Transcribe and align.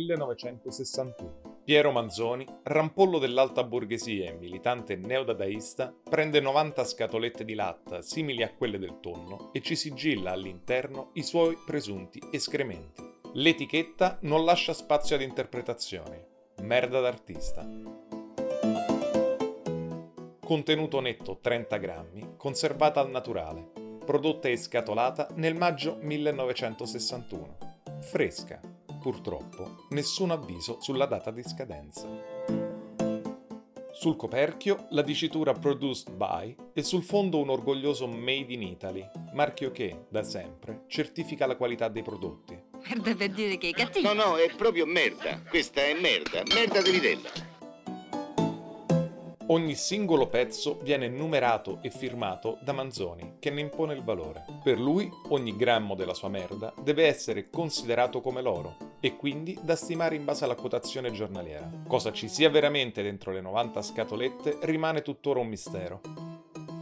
1961. 0.00 1.62
Piero 1.64 1.92
Manzoni, 1.92 2.46
rampollo 2.64 3.18
dell'alta 3.18 3.62
borghesia 3.64 4.30
e 4.30 4.34
militante 4.34 4.96
neodadaista, 4.96 5.94
prende 6.02 6.40
90 6.40 6.84
scatolette 6.84 7.44
di 7.44 7.54
latta 7.54 8.02
simili 8.02 8.42
a 8.42 8.52
quelle 8.52 8.78
del 8.78 8.98
tonno 9.00 9.50
e 9.52 9.60
ci 9.60 9.76
sigilla 9.76 10.32
all'interno 10.32 11.10
i 11.14 11.22
suoi 11.22 11.56
presunti 11.64 12.20
escrementi. 12.32 13.08
L'etichetta 13.34 14.18
non 14.22 14.44
lascia 14.44 14.72
spazio 14.72 15.14
ad 15.14 15.22
interpretazioni. 15.22 16.20
Merda 16.62 17.00
d'artista. 17.00 17.64
Contenuto 20.40 21.00
netto 21.00 21.38
30 21.40 21.76
grammi, 21.76 22.34
conservata 22.36 23.00
al 23.00 23.10
naturale, 23.10 23.70
prodotta 24.04 24.48
e 24.48 24.56
scatolata 24.56 25.28
nel 25.34 25.54
maggio 25.54 25.98
1961. 26.00 27.56
Fresca, 28.00 28.60
purtroppo 29.00 29.86
nessun 29.90 30.30
avviso 30.30 30.76
sulla 30.80 31.06
data 31.06 31.32
di 31.32 31.42
scadenza. 31.42 32.06
Sul 33.92 34.16
coperchio 34.16 34.86
la 34.90 35.02
dicitura 35.02 35.52
Produced 35.52 36.12
by 36.12 36.56
e 36.72 36.82
sul 36.82 37.02
fondo 37.02 37.38
un 37.38 37.50
orgoglioso 37.50 38.06
Made 38.06 38.52
in 38.52 38.62
Italy, 38.62 39.06
marchio 39.34 39.70
che, 39.72 40.06
da 40.08 40.22
sempre, 40.22 40.84
certifica 40.86 41.46
la 41.46 41.56
qualità 41.56 41.88
dei 41.88 42.02
prodotti. 42.02 42.58
Merda 42.88 43.14
per 43.14 43.30
dire 43.30 43.58
che 43.58 43.68
è 43.68 43.72
cattivo. 43.72 44.12
No, 44.12 44.24
no, 44.24 44.36
è 44.36 44.54
proprio 44.54 44.86
merda. 44.86 45.42
Questa 45.46 45.82
è 45.82 45.92
merda. 46.00 46.42
Merda 46.54 46.80
di 46.80 46.90
vidella. 46.90 47.49
Ogni 49.52 49.74
singolo 49.74 50.28
pezzo 50.28 50.78
viene 50.80 51.08
numerato 51.08 51.80
e 51.82 51.90
firmato 51.90 52.58
da 52.62 52.70
Manzoni, 52.70 53.38
che 53.40 53.50
ne 53.50 53.60
impone 53.60 53.94
il 53.94 54.04
valore. 54.04 54.44
Per 54.62 54.78
lui, 54.78 55.10
ogni 55.30 55.56
grammo 55.56 55.96
della 55.96 56.14
sua 56.14 56.28
merda 56.28 56.72
deve 56.80 57.08
essere 57.08 57.50
considerato 57.50 58.20
come 58.20 58.42
l'oro 58.42 58.76
e 59.00 59.16
quindi 59.16 59.58
da 59.60 59.74
stimare 59.74 60.14
in 60.14 60.24
base 60.24 60.44
alla 60.44 60.54
quotazione 60.54 61.10
giornaliera. 61.10 61.68
Cosa 61.88 62.12
ci 62.12 62.28
sia 62.28 62.48
veramente 62.48 63.02
dentro 63.02 63.32
le 63.32 63.40
90 63.40 63.82
scatolette 63.82 64.58
rimane 64.60 65.02
tuttora 65.02 65.40
un 65.40 65.48
mistero. 65.48 66.00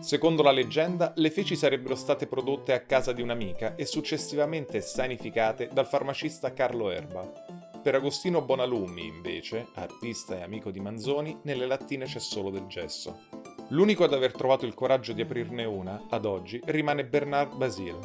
Secondo 0.00 0.42
la 0.42 0.52
leggenda, 0.52 1.14
le 1.16 1.30
feci 1.30 1.56
sarebbero 1.56 1.94
state 1.94 2.26
prodotte 2.26 2.74
a 2.74 2.80
casa 2.80 3.12
di 3.12 3.22
un'amica 3.22 3.76
e 3.76 3.86
successivamente 3.86 4.82
sanificate 4.82 5.70
dal 5.72 5.86
farmacista 5.86 6.52
Carlo 6.52 6.90
Erba, 6.90 7.46
per 7.88 7.96
Agostino 7.96 8.42
Bonalumi, 8.42 9.06
invece, 9.06 9.68
artista 9.72 10.36
e 10.36 10.42
amico 10.42 10.70
di 10.70 10.78
Manzoni, 10.78 11.38
nelle 11.44 11.64
lattine 11.64 12.04
c'è 12.04 12.18
solo 12.18 12.50
del 12.50 12.66
gesso. 12.66 13.20
L'unico 13.68 14.04
ad 14.04 14.12
aver 14.12 14.32
trovato 14.32 14.66
il 14.66 14.74
coraggio 14.74 15.14
di 15.14 15.22
aprirne 15.22 15.64
una, 15.64 16.04
ad 16.10 16.26
oggi, 16.26 16.60
rimane 16.66 17.06
Bernard 17.06 17.56
Basile, 17.56 17.98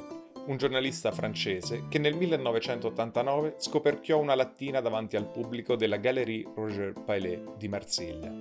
un 0.45 0.55
giornalista 0.55 1.11
francese 1.11 1.87
che 1.89 1.99
nel 1.99 2.15
1989 2.15 3.55
scoperchiò 3.57 4.17
una 4.19 4.35
lattina 4.35 4.79
davanti 4.79 5.17
al 5.17 5.29
pubblico 5.29 5.75
della 5.75 5.97
Galerie 5.97 6.49
Roger 6.55 6.93
Pailet 6.93 7.57
di 7.57 7.67
Marsiglia. 7.67 8.33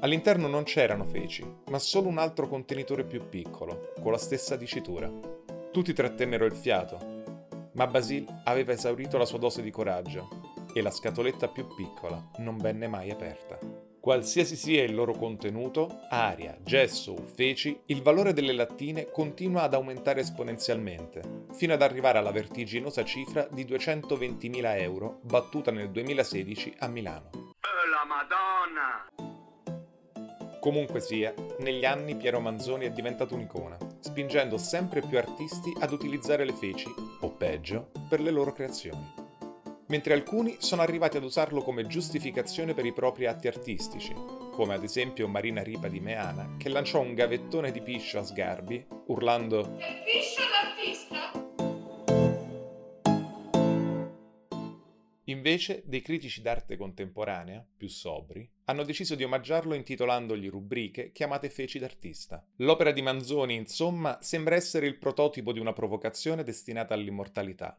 All'interno 0.00 0.48
non 0.48 0.62
c'erano 0.62 1.04
feci, 1.04 1.44
ma 1.68 1.78
solo 1.78 2.08
un 2.08 2.16
altro 2.16 2.48
contenitore 2.48 3.04
più 3.04 3.28
piccolo, 3.28 3.92
con 4.00 4.12
la 4.12 4.18
stessa 4.18 4.56
dicitura. 4.56 5.12
Tutti 5.70 5.92
trattennero 5.92 6.46
il 6.46 6.56
fiato, 6.56 7.17
ma 7.78 7.86
Basile 7.86 8.40
aveva 8.42 8.72
esaurito 8.72 9.18
la 9.18 9.24
sua 9.24 9.38
dose 9.38 9.62
di 9.62 9.70
coraggio 9.70 10.66
e 10.74 10.82
la 10.82 10.90
scatoletta 10.90 11.46
più 11.46 11.72
piccola 11.76 12.20
non 12.38 12.58
venne 12.58 12.88
mai 12.88 13.10
aperta. 13.10 13.56
Qualsiasi 14.00 14.56
sia 14.56 14.82
il 14.82 14.94
loro 14.94 15.12
contenuto, 15.12 16.00
aria, 16.08 16.58
gesso 16.62 17.12
o 17.12 17.22
feci, 17.22 17.80
il 17.86 18.02
valore 18.02 18.32
delle 18.32 18.52
lattine 18.52 19.10
continua 19.10 19.62
ad 19.62 19.74
aumentare 19.74 20.20
esponenzialmente, 20.20 21.46
fino 21.52 21.72
ad 21.72 21.82
arrivare 21.82 22.18
alla 22.18 22.32
vertiginosa 22.32 23.04
cifra 23.04 23.46
di 23.48 23.64
220.000 23.64 24.80
euro 24.80 25.20
battuta 25.22 25.70
nel 25.70 25.90
2016 25.90 26.74
a 26.78 26.88
Milano. 26.88 27.30
Oh, 27.32 27.88
la 27.90 28.04
Madonna! 28.06 29.37
Comunque 30.60 31.00
sia, 31.00 31.32
negli 31.60 31.84
anni 31.84 32.16
Piero 32.16 32.40
Manzoni 32.40 32.84
è 32.84 32.90
diventato 32.90 33.34
un'icona, 33.34 33.76
spingendo 34.00 34.58
sempre 34.58 35.00
più 35.00 35.16
artisti 35.16 35.72
ad 35.78 35.92
utilizzare 35.92 36.44
le 36.44 36.52
feci, 36.52 36.92
o 37.20 37.30
peggio, 37.30 37.90
per 38.08 38.20
le 38.20 38.30
loro 38.30 38.52
creazioni. 38.52 39.26
Mentre 39.86 40.14
alcuni 40.14 40.56
sono 40.58 40.82
arrivati 40.82 41.16
ad 41.16 41.22
usarlo 41.22 41.62
come 41.62 41.86
giustificazione 41.86 42.74
per 42.74 42.84
i 42.84 42.92
propri 42.92 43.26
atti 43.26 43.46
artistici, 43.46 44.14
come 44.52 44.74
ad 44.74 44.82
esempio 44.82 45.28
Marina 45.28 45.62
Ripa 45.62 45.88
di 45.88 46.00
Meana, 46.00 46.56
che 46.58 46.68
lanciò 46.68 47.00
un 47.00 47.14
gavettone 47.14 47.70
di 47.70 47.80
piscio 47.80 48.18
a 48.18 48.24
Sgarbi, 48.24 48.84
urlando 49.06 49.76
Piscio 50.04 50.47
Invece, 55.28 55.82
dei 55.84 56.00
critici 56.00 56.40
d'arte 56.40 56.76
contemporanea, 56.76 57.64
più 57.76 57.88
sobri, 57.88 58.50
hanno 58.64 58.82
deciso 58.82 59.14
di 59.14 59.24
omaggiarlo 59.24 59.74
intitolandogli 59.74 60.48
rubriche 60.48 61.12
chiamate 61.12 61.50
Feci 61.50 61.78
d'artista. 61.78 62.42
L'opera 62.56 62.92
di 62.92 63.02
Manzoni, 63.02 63.54
insomma, 63.54 64.18
sembra 64.22 64.54
essere 64.54 64.86
il 64.86 64.96
prototipo 64.96 65.52
di 65.52 65.60
una 65.60 65.74
provocazione 65.74 66.44
destinata 66.44 66.94
all'immortalità. 66.94 67.78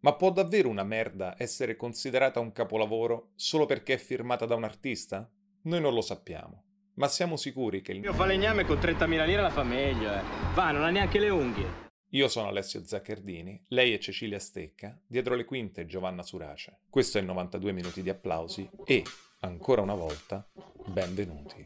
Ma 0.00 0.14
può 0.14 0.32
davvero 0.32 0.68
una 0.68 0.84
merda 0.84 1.36
essere 1.38 1.76
considerata 1.76 2.40
un 2.40 2.50
capolavoro 2.50 3.30
solo 3.36 3.66
perché 3.66 3.94
è 3.94 3.98
firmata 3.98 4.44
da 4.44 4.56
un 4.56 4.64
artista? 4.64 5.28
Noi 5.62 5.80
non 5.80 5.94
lo 5.94 6.00
sappiamo. 6.00 6.64
Ma 6.94 7.06
siamo 7.06 7.36
sicuri 7.36 7.80
che 7.80 7.92
il 7.92 8.02
Io 8.02 8.12
falegname 8.12 8.64
con 8.64 8.76
30.000 8.76 9.24
lire 9.24 9.42
la 9.42 9.50
fa 9.50 9.62
meglio, 9.62 10.12
eh. 10.12 10.20
Va, 10.54 10.72
non 10.72 10.82
ha 10.82 10.90
neanche 10.90 11.20
le 11.20 11.28
unghie. 11.28 11.87
Io 12.12 12.28
sono 12.28 12.48
Alessio 12.48 12.82
Zaccardini, 12.86 13.66
lei 13.68 13.92
è 13.92 13.98
Cecilia 13.98 14.38
Stecca, 14.38 14.98
dietro 15.06 15.34
le 15.34 15.44
quinte 15.44 15.84
Giovanna 15.84 16.22
Surace. 16.22 16.78
Questo 16.88 17.18
è 17.18 17.20
92 17.20 17.72
minuti 17.72 18.00
di 18.00 18.08
applausi 18.08 18.66
e, 18.86 19.02
ancora 19.40 19.82
una 19.82 19.94
volta, 19.94 20.48
benvenuti. 20.86 21.62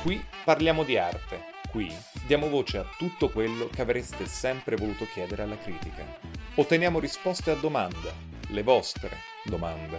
Qui 0.00 0.24
parliamo 0.46 0.82
di 0.82 0.96
arte, 0.96 1.42
qui 1.70 1.94
diamo 2.26 2.48
voce 2.48 2.78
a 2.78 2.86
tutto 2.96 3.28
quello 3.28 3.66
che 3.66 3.82
avreste 3.82 4.24
sempre 4.24 4.76
voluto 4.76 5.04
chiedere 5.04 5.42
alla 5.42 5.58
critica. 5.58 6.06
Otteniamo 6.54 6.98
risposte 6.98 7.50
a 7.50 7.54
domande, 7.54 8.14
le 8.48 8.62
vostre 8.62 9.10
domande. 9.44 9.98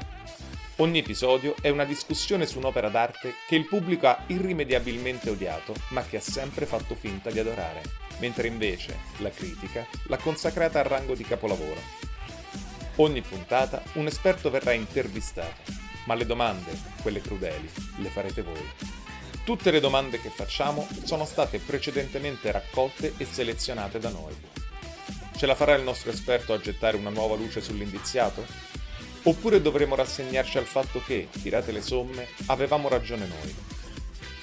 Ogni 0.79 0.99
episodio 0.99 1.55
è 1.59 1.69
una 1.69 1.85
discussione 1.85 2.45
su 2.45 2.59
un'opera 2.59 2.89
d'arte 2.89 3.33
che 3.47 3.55
il 3.55 3.65
pubblico 3.65 4.05
ha 4.05 4.23
irrimediabilmente 4.27 5.31
odiato, 5.31 5.73
ma 5.87 6.03
che 6.03 6.17
ha 6.17 6.21
sempre 6.21 6.67
fatto 6.67 6.93
finta 6.93 7.31
di 7.31 7.39
adorare, 7.39 7.81
mentre 8.19 8.47
invece 8.47 8.95
la 9.17 9.31
critica 9.31 9.87
l'ha 10.03 10.17
consacrata 10.17 10.77
al 10.77 10.85
rango 10.85 11.15
di 11.15 11.23
capolavoro. 11.23 11.81
Ogni 12.97 13.21
puntata 13.21 13.81
un 13.93 14.05
esperto 14.05 14.51
verrà 14.51 14.71
intervistato, 14.71 15.71
ma 16.05 16.13
le 16.13 16.27
domande, 16.27 16.79
quelle 17.01 17.21
crudeli, 17.21 17.67
le 17.97 18.09
farete 18.09 18.43
voi. 18.43 18.69
Tutte 19.43 19.71
le 19.71 19.79
domande 19.79 20.21
che 20.21 20.29
facciamo 20.29 20.87
sono 21.05 21.25
state 21.25 21.57
precedentemente 21.57 22.51
raccolte 22.51 23.15
e 23.17 23.25
selezionate 23.25 23.97
da 23.97 24.09
noi. 24.09 24.35
Ce 25.37 25.45
la 25.47 25.55
farà 25.55 25.73
il 25.73 25.81
nostro 25.81 26.11
esperto 26.11 26.53
a 26.53 26.59
gettare 26.59 26.97
una 26.97 27.09
nuova 27.09 27.35
luce 27.35 27.61
sull'indiziato? 27.61 28.76
Oppure 29.27 29.61
dovremo 29.61 29.95
rassegnarci 29.95 30.57
al 30.57 30.65
fatto 30.65 31.03
che, 31.05 31.27
tirate 31.41 31.73
le 31.73 31.81
somme, 31.81 32.29
avevamo 32.45 32.87
ragione 32.87 33.27
noi. 33.27 33.53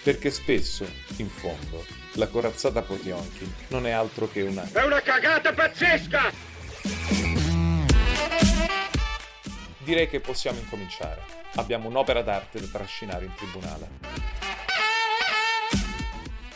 Perché 0.03 0.31
spesso, 0.31 0.87
in 1.17 1.31
fondo, 1.31 1.83
la 2.17 2.29
corazzata 2.29 2.83
Potionkin 2.83 3.51
non 3.69 3.87
è 3.87 3.93
altro 3.93 4.31
che 4.31 4.43
una... 4.43 4.63
È 4.71 4.85
una 4.85 5.01
cagata 5.01 5.55
pazzesca! 5.55 6.31
Direi 9.79 10.07
che 10.07 10.21
possiamo 10.21 10.59
incominciare. 10.59 11.23
Abbiamo 11.55 11.89
un'opera 11.89 12.21
d'arte 12.21 12.61
da 12.61 12.67
trascinare 12.67 13.25
in 13.25 13.35
tribunale. 13.35 13.89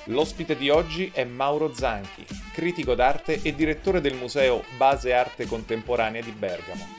L'ospite 0.05 0.55
di 0.55 0.69
oggi 0.69 1.11
è 1.15 1.25
Mauro 1.25 1.73
Zanchi, 1.75 2.27
critico 2.53 2.95
d'arte 2.95 3.41
e 3.41 3.55
direttore 3.55 4.03
del 4.03 4.15
museo 4.15 4.65
Base 4.77 5.15
Arte 5.15 5.47
Contemporanea 5.47 6.21
di 6.21 6.33
Bergamo. 6.33 6.98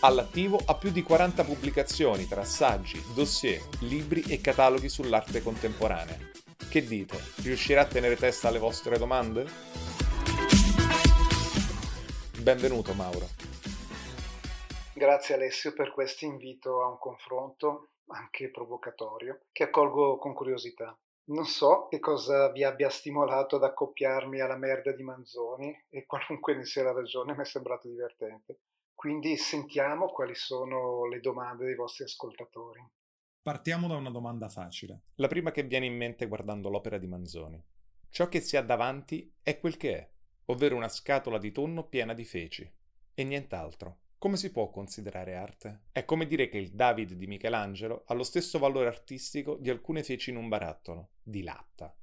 All'attivo 0.00 0.60
ha 0.64 0.76
più 0.76 0.92
di 0.92 1.02
40 1.02 1.42
pubblicazioni 1.42 2.28
tra 2.28 2.44
saggi, 2.44 3.02
dossier, 3.16 3.60
libri 3.80 4.22
e 4.28 4.40
cataloghi 4.40 4.88
sull'arte 4.88 5.42
contemporanea. 5.42 6.16
Che 6.70 6.84
dite? 6.86 7.18
Riuscirà 7.42 7.80
a 7.80 7.84
tenere 7.84 8.14
testa 8.14 8.46
alle 8.46 8.60
vostre 8.60 8.96
domande? 8.96 9.44
Benvenuto 12.40 12.94
Mauro. 12.94 13.26
Grazie 14.94 15.34
Alessio 15.34 15.72
per 15.72 15.90
questo 15.90 16.24
invito 16.26 16.80
a 16.80 16.86
un 16.86 16.98
confronto, 16.98 17.88
anche 18.06 18.52
provocatorio, 18.52 19.46
che 19.50 19.64
accolgo 19.64 20.16
con 20.18 20.32
curiosità. 20.32 20.96
Non 21.30 21.44
so 21.44 21.88
che 21.90 21.98
cosa 21.98 22.52
vi 22.52 22.62
abbia 22.62 22.88
stimolato 22.88 23.56
ad 23.56 23.64
accoppiarmi 23.64 24.38
alla 24.38 24.56
merda 24.56 24.92
di 24.92 25.02
Manzoni 25.02 25.86
e 25.90 26.06
qualunque 26.06 26.54
ne 26.54 26.64
sia 26.64 26.84
la 26.84 26.92
ragione 26.92 27.34
mi 27.34 27.42
è 27.42 27.44
sembrato 27.44 27.88
divertente. 27.88 28.60
Quindi 28.98 29.36
sentiamo 29.36 30.08
quali 30.08 30.34
sono 30.34 31.06
le 31.06 31.20
domande 31.20 31.64
dei 31.64 31.76
vostri 31.76 32.02
ascoltatori. 32.02 32.84
Partiamo 33.40 33.86
da 33.86 33.94
una 33.94 34.10
domanda 34.10 34.48
facile. 34.48 35.02
La 35.14 35.28
prima 35.28 35.52
che 35.52 35.62
viene 35.62 35.86
in 35.86 35.96
mente 35.96 36.26
guardando 36.26 36.68
l'opera 36.68 36.98
di 36.98 37.06
Manzoni. 37.06 37.64
Ciò 38.08 38.28
che 38.28 38.40
si 38.40 38.56
ha 38.56 38.60
davanti 38.60 39.32
è 39.40 39.60
quel 39.60 39.76
che 39.76 39.96
è. 39.96 40.10
ovvero 40.46 40.74
una 40.74 40.88
scatola 40.88 41.38
di 41.38 41.52
tonno 41.52 41.86
piena 41.86 42.12
di 42.12 42.24
feci, 42.24 42.68
e 43.14 43.22
nient'altro. 43.22 43.98
Come 44.18 44.36
si 44.36 44.50
può 44.50 44.68
considerare 44.68 45.36
arte? 45.36 45.82
È 45.92 46.04
come 46.04 46.26
dire 46.26 46.48
che 46.48 46.58
il 46.58 46.72
David 46.72 47.12
di 47.12 47.28
Michelangelo 47.28 48.02
ha 48.06 48.14
lo 48.14 48.24
stesso 48.24 48.58
valore 48.58 48.88
artistico 48.88 49.54
di 49.60 49.70
alcune 49.70 50.02
feci 50.02 50.30
in 50.30 50.36
un 50.36 50.48
barattolo, 50.48 51.10
di 51.22 51.44
latta. 51.44 51.96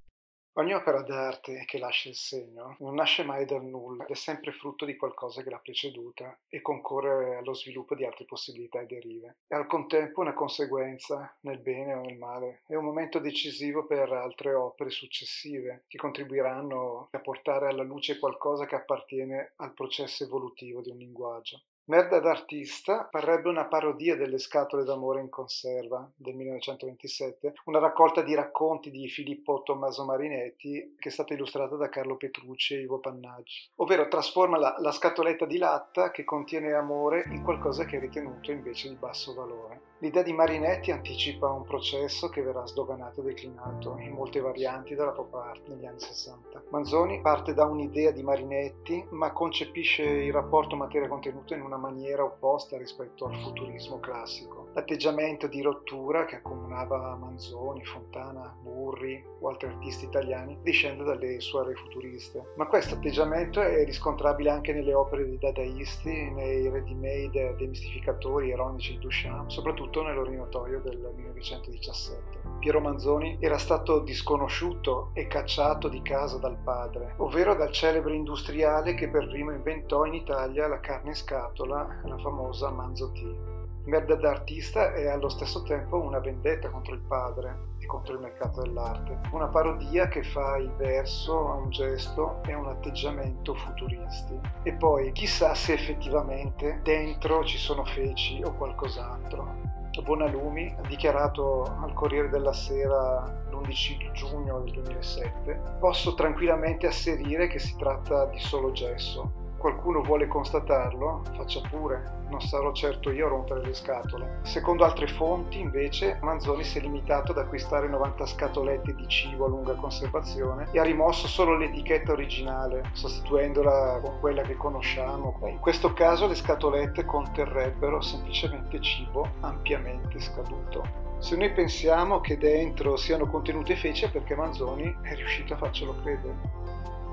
Ogni 0.57 0.73
opera 0.73 1.01
d'arte 1.01 1.65
che 1.65 1.77
lascia 1.77 2.07
il 2.07 2.15
segno 2.15 2.77
non 2.79 2.93
nasce 2.93 3.23
mai 3.23 3.43
dal 3.43 3.65
nulla, 3.65 4.05
è 4.05 4.13
sempre 4.13 4.53
frutto 4.53 4.85
di 4.85 4.95
qualcosa 4.95 5.43
che 5.43 5.49
l'ha 5.49 5.59
preceduta 5.59 6.39
e 6.47 6.61
concorre 6.61 7.35
allo 7.35 7.53
sviluppo 7.53 7.93
di 7.93 8.05
altre 8.05 8.23
possibilità 8.23 8.79
e 8.79 8.85
derive. 8.85 9.39
È 9.47 9.53
al 9.53 9.67
contempo 9.67 10.21
una 10.21 10.33
conseguenza, 10.33 11.35
nel 11.41 11.59
bene 11.59 11.95
o 11.95 11.99
nel 11.99 12.15
male, 12.15 12.61
è 12.67 12.75
un 12.75 12.85
momento 12.85 13.19
decisivo 13.19 13.85
per 13.85 14.13
altre 14.13 14.53
opere 14.53 14.91
successive 14.91 15.83
che 15.89 15.97
contribuiranno 15.97 17.09
a 17.11 17.19
portare 17.19 17.67
alla 17.67 17.83
luce 17.83 18.17
qualcosa 18.17 18.65
che 18.65 18.75
appartiene 18.75 19.55
al 19.57 19.73
processo 19.73 20.23
evolutivo 20.23 20.79
di 20.79 20.89
un 20.89 20.97
linguaggio. 20.99 21.63
Merda 21.87 22.19
d'artista 22.19 23.07
parrebbe 23.11 23.47
una 23.47 23.65
parodia 23.65 24.15
delle 24.15 24.39
scatole 24.39 24.83
d'amore 24.83 25.21
in 25.21 25.29
conserva 25.29 26.09
del 26.15 26.33
1927, 26.33 27.53
una 27.65 27.77
raccolta 27.77 28.23
di 28.23 28.33
racconti 28.33 28.89
di 28.89 29.07
Filippo 29.07 29.61
Tommaso 29.61 30.03
Marinetti 30.03 30.95
che 30.97 31.09
è 31.09 31.11
stata 31.11 31.35
illustrata 31.35 31.75
da 31.75 31.87
Carlo 31.87 32.17
Petrucci 32.17 32.73
e 32.73 32.79
Ivo 32.79 32.97
Pannaggi, 32.97 33.69
ovvero 33.75 34.07
trasforma 34.07 34.57
la, 34.57 34.75
la 34.79 34.91
scatoletta 34.91 35.45
di 35.45 35.59
latta 35.59 36.09
che 36.09 36.23
contiene 36.23 36.73
amore 36.73 37.25
in 37.27 37.43
qualcosa 37.43 37.85
che 37.85 37.97
è 37.97 37.99
ritenuto 37.99 38.51
invece 38.51 38.89
di 38.89 38.95
basso 38.95 39.35
valore. 39.35 39.93
L'idea 39.99 40.23
di 40.23 40.33
Marinetti 40.33 40.91
anticipa 40.91 41.49
un 41.49 41.63
processo 41.63 42.29
che 42.29 42.41
verrà 42.41 42.65
sdoganato 42.65 43.21
e 43.21 43.23
declinato 43.23 43.97
in 43.99 44.11
molte 44.11 44.41
varianti 44.41 44.93
dalla 44.93 45.11
pop 45.11 45.33
art 45.35 45.69
negli 45.69 45.85
anni 45.85 45.99
60. 45.99 46.63
Manzoni 46.69 47.21
parte 47.21 47.53
da 47.53 47.65
un'idea 47.65 48.11
di 48.11 48.21
Marinetti 48.21 49.05
ma 49.11 49.31
concepisce 49.31 50.03
il 50.03 50.33
rapporto 50.33 50.75
materia-contenuto 50.75 51.53
in 51.53 51.61
una 51.61 51.74
una 51.75 51.89
maniera 51.89 52.23
opposta 52.23 52.77
rispetto 52.77 53.25
al 53.25 53.35
futurismo 53.35 53.99
classico. 53.99 54.69
L'atteggiamento 54.73 55.47
di 55.47 55.61
rottura 55.61 56.25
che 56.25 56.37
accomunava 56.37 57.15
Manzoni, 57.15 57.83
Fontana, 57.83 58.55
Burri 58.61 59.23
o 59.39 59.49
altri 59.49 59.67
artisti 59.67 60.05
italiani 60.05 60.57
discende 60.61 61.03
dalle 61.03 61.39
soirée 61.41 61.75
futuriste. 61.75 62.53
Ma 62.55 62.67
questo 62.67 62.95
atteggiamento 62.95 63.61
è 63.61 63.83
riscontrabile 63.83 64.49
anche 64.49 64.73
nelle 64.73 64.93
opere 64.93 65.25
dei 65.25 65.37
dadaisti, 65.37 66.31
nei 66.31 66.69
ready-made 66.69 67.55
demistificatori 67.57 68.47
ironici 68.47 68.93
di 68.93 68.99
Duchamp, 68.99 69.49
soprattutto 69.49 70.01
nell'Orinatoio 70.01 70.79
del 70.79 70.97
1917. 71.13 72.44
Piero 72.65 72.81
Manzoni 72.81 73.37
era 73.39 73.59
stato 73.59 73.99
disconosciuto 73.99 75.11
e 75.13 75.27
cacciato 75.27 75.87
di 75.87 76.01
casa 76.01 76.39
dal 76.39 76.57
padre, 76.57 77.13
ovvero 77.17 77.53
dal 77.53 77.71
celebre 77.71 78.15
industriale 78.15 78.95
che 78.95 79.07
per 79.07 79.27
primo 79.27 79.51
inventò 79.51 80.03
in 80.05 80.15
Italia 80.15 80.67
la 80.67 80.79
carne 80.79 81.09
in 81.09 81.15
scatola, 81.15 82.01
la 82.03 82.17
famosa 82.17 82.71
Manzo 82.71 83.11
Tea. 83.11 83.53
Merda 83.83 84.15
d'artista 84.15 84.95
è 84.95 85.07
allo 85.07 85.29
stesso 85.29 85.61
tempo 85.61 86.01
una 86.01 86.17
vendetta 86.17 86.71
contro 86.71 86.95
il 86.95 87.01
padre 87.01 87.73
e 87.77 87.85
contro 87.85 88.15
il 88.15 88.21
mercato 88.21 88.63
dell'arte, 88.63 89.19
una 89.31 89.49
parodia 89.49 90.07
che 90.07 90.23
fa 90.23 90.57
il 90.57 90.71
verso 90.71 91.47
a 91.47 91.53
un 91.57 91.69
gesto 91.69 92.41
e 92.47 92.53
a 92.53 92.57
un 92.57 92.69
atteggiamento 92.69 93.53
futuristi. 93.53 94.39
E 94.63 94.73
poi 94.73 95.11
chissà 95.11 95.53
se 95.53 95.73
effettivamente 95.73 96.79
dentro 96.81 97.45
ci 97.45 97.59
sono 97.59 97.85
feci 97.85 98.41
o 98.43 98.55
qualcos'altro. 98.55 99.64
Bonalumi 100.01 100.75
ha 100.77 100.87
dichiarato 100.87 101.63
al 101.81 101.93
Corriere 101.93 102.29
della 102.29 102.53
Sera 102.53 103.43
l'11 103.49 104.11
giugno 104.11 104.59
del 104.59 104.73
2007, 104.73 105.77
posso 105.79 106.13
tranquillamente 106.13 106.87
asserire 106.87 107.47
che 107.47 107.59
si 107.59 107.75
tratta 107.77 108.25
di 108.25 108.39
solo 108.39 108.71
gesso, 108.71 109.44
qualcuno 109.65 110.03
vuole 110.03 110.27
constatarlo, 110.27 111.23
faccia 111.35 111.59
pure, 111.67 112.27
non 112.29 112.39
sarò 112.39 112.71
certo 112.71 113.09
io 113.09 113.25
a 113.25 113.29
rompere 113.29 113.65
le 113.65 113.73
scatole. 113.73 114.41
Secondo 114.43 114.83
altre 114.83 115.07
fonti, 115.07 115.59
invece, 115.59 116.19
Manzoni 116.21 116.63
si 116.63 116.77
è 116.77 116.81
limitato 116.81 117.31
ad 117.31 117.39
acquistare 117.39 117.87
90 117.87 118.27
scatolette 118.27 118.93
di 118.93 119.07
cibo 119.07 119.45
a 119.45 119.47
lunga 119.47 119.73
conservazione 119.73 120.67
e 120.71 120.79
ha 120.79 120.83
rimosso 120.83 121.27
solo 121.27 121.57
l'etichetta 121.57 122.11
originale, 122.11 122.91
sostituendola 122.91 124.01
con 124.03 124.19
quella 124.19 124.43
che 124.43 124.55
conosciamo. 124.55 125.39
In 125.47 125.57
questo 125.57 125.93
caso 125.93 126.27
le 126.27 126.35
scatolette 126.35 127.03
conterrebbero 127.03 128.01
semplicemente 128.01 128.79
cibo 128.81 129.27
ampiamente 129.39 130.19
scaduto. 130.19 130.83
Se 131.17 131.35
noi 131.35 131.51
pensiamo 131.51 132.21
che 132.21 132.37
dentro 132.37 132.97
siano 132.97 133.25
contenute 133.25 133.75
feci 133.75 134.05
è 134.05 134.11
perché 134.11 134.35
Manzoni 134.35 134.95
è 135.01 135.15
riuscito 135.15 135.55
a 135.55 135.57
farcelo 135.57 135.95
credere. 136.03 136.65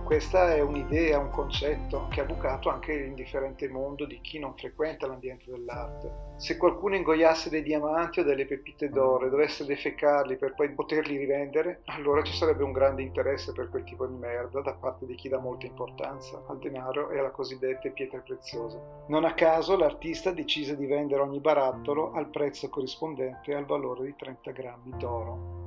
Questa 0.05 0.53
è 0.55 0.61
un'idea, 0.61 1.19
un 1.19 1.31
concetto 1.31 2.09
che 2.11 2.21
ha 2.21 2.25
bucato 2.25 2.69
anche 2.69 2.95
l'indifferente 2.95 3.69
mondo 3.69 4.05
di 4.05 4.21
chi 4.21 4.39
non 4.39 4.55
frequenta 4.55 5.07
l'ambiente 5.07 5.51
dell'arte. 5.51 6.31
Se 6.37 6.57
qualcuno 6.57 6.97
ingoiasse 6.97 7.49
dei 7.49 7.63
diamanti 7.63 8.21
o 8.21 8.25
delle 8.25 8.45
pepite 8.45 8.91
d'oro 8.91 9.27
e 9.27 9.31
dovesse 9.31 9.65
defecarli 9.65 10.37
per 10.37 10.55
poi 10.55 10.71
poterli 10.71 11.17
rivendere, 11.17 11.83
allora 11.87 12.23
ci 12.23 12.35
sarebbe 12.35 12.65
un 12.65 12.73
grande 12.73 13.03
interesse 13.03 13.53
per 13.53 13.71
quel 13.71 13.85
tipo 13.85 14.07
di 14.07 14.17
merda 14.17 14.61
da 14.61 14.75
parte 14.75 15.07
di 15.07 15.15
chi 15.15 15.29
dà 15.29 15.39
molta 15.39 15.67
importanza 15.67 16.43
al 16.49 16.59
denaro 16.59 17.11
e 17.11 17.19
alla 17.19 17.31
cosiddette 17.31 17.91
pietre 17.91 18.21
preziose. 18.21 18.79
Non 19.07 19.25
a 19.25 19.35
caso 19.35 19.77
l'artista 19.77 20.33
decise 20.33 20.77
di 20.77 20.87
vendere 20.87 21.23
ogni 21.23 21.41
barattolo 21.41 22.13
al 22.13 22.29
prezzo 22.29 22.69
corrispondente 22.69 23.55
al 23.55 23.65
valore 23.65 24.05
di 24.05 24.15
30 24.17 24.51
grammi 24.51 24.93
d'oro. 24.99 25.62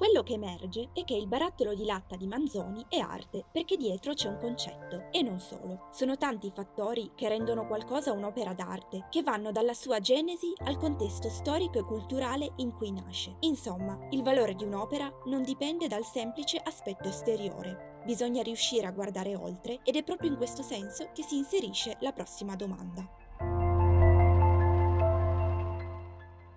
Quello 0.00 0.22
che 0.22 0.32
emerge 0.32 0.88
è 0.94 1.04
che 1.04 1.14
il 1.14 1.26
barattolo 1.26 1.74
di 1.74 1.84
latta 1.84 2.16
di 2.16 2.26
Manzoni 2.26 2.82
è 2.88 2.96
arte 3.00 3.44
perché 3.52 3.76
dietro 3.76 4.14
c'è 4.14 4.28
un 4.28 4.38
concetto 4.38 5.08
e 5.10 5.20
non 5.20 5.38
solo. 5.38 5.88
Sono 5.92 6.16
tanti 6.16 6.46
i 6.46 6.52
fattori 6.54 7.10
che 7.14 7.28
rendono 7.28 7.66
qualcosa 7.66 8.10
un'opera 8.10 8.54
d'arte, 8.54 9.08
che 9.10 9.22
vanno 9.22 9.52
dalla 9.52 9.74
sua 9.74 10.00
genesi 10.00 10.54
al 10.64 10.78
contesto 10.78 11.28
storico 11.28 11.80
e 11.80 11.84
culturale 11.84 12.50
in 12.56 12.72
cui 12.72 12.92
nasce. 12.92 13.36
Insomma, 13.40 13.98
il 14.12 14.22
valore 14.22 14.54
di 14.54 14.64
un'opera 14.64 15.12
non 15.26 15.42
dipende 15.42 15.86
dal 15.86 16.06
semplice 16.06 16.56
aspetto 16.56 17.06
esteriore. 17.06 18.00
Bisogna 18.06 18.40
riuscire 18.40 18.86
a 18.86 18.92
guardare 18.92 19.36
oltre 19.36 19.80
ed 19.84 19.96
è 19.96 20.02
proprio 20.02 20.30
in 20.30 20.38
questo 20.38 20.62
senso 20.62 21.10
che 21.12 21.22
si 21.22 21.36
inserisce 21.36 21.98
la 22.00 22.12
prossima 22.12 22.56
domanda. 22.56 23.06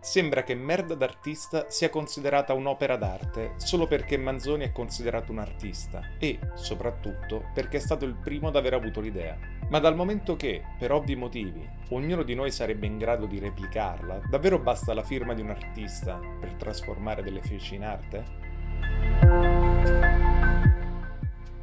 Sembra 0.04 0.44
che 0.44 0.54
Merda 0.54 0.96
d'artista 0.96 1.68
sia 1.70 1.90
considerata 1.90 2.52
un'opera 2.54 2.98
d'arte 2.98 3.54
solo 3.56 3.88
perché 3.88 4.18
Manzoni 4.18 4.66
è 4.66 4.74
considerato 4.74 5.32
un 5.32 5.40
artista 5.40 6.02
e, 6.20 6.40
soprattutto, 6.56 7.52
perché 7.54 7.78
è 7.78 7.80
stato 7.80 8.04
il 8.04 8.16
primo 8.22 8.50
ad 8.50 8.58
aver 8.58 8.74
avuto 8.74 9.00
l'idea. 9.00 9.38
Ma 9.70 9.80
dal 9.80 9.96
momento 9.96 10.36
che, 10.36 10.62
per 10.78 10.92
ovvi 10.92 11.16
motivi, 11.16 11.66
ognuno 11.92 12.24
di 12.24 12.36
noi 12.36 12.52
sarebbe 12.52 12.86
in 12.86 12.98
grado 12.98 13.28
di 13.28 13.40
replicarla, 13.40 14.24
davvero 14.30 14.60
basta 14.60 14.94
la 14.94 15.04
firma 15.04 15.34
di 15.34 15.42
un 15.42 15.52
artista 15.52 16.20
per 16.38 16.54
trasformare 16.56 17.24
delle 17.24 17.42
feci 17.42 17.76
in 17.76 17.86
arte? 17.86 18.42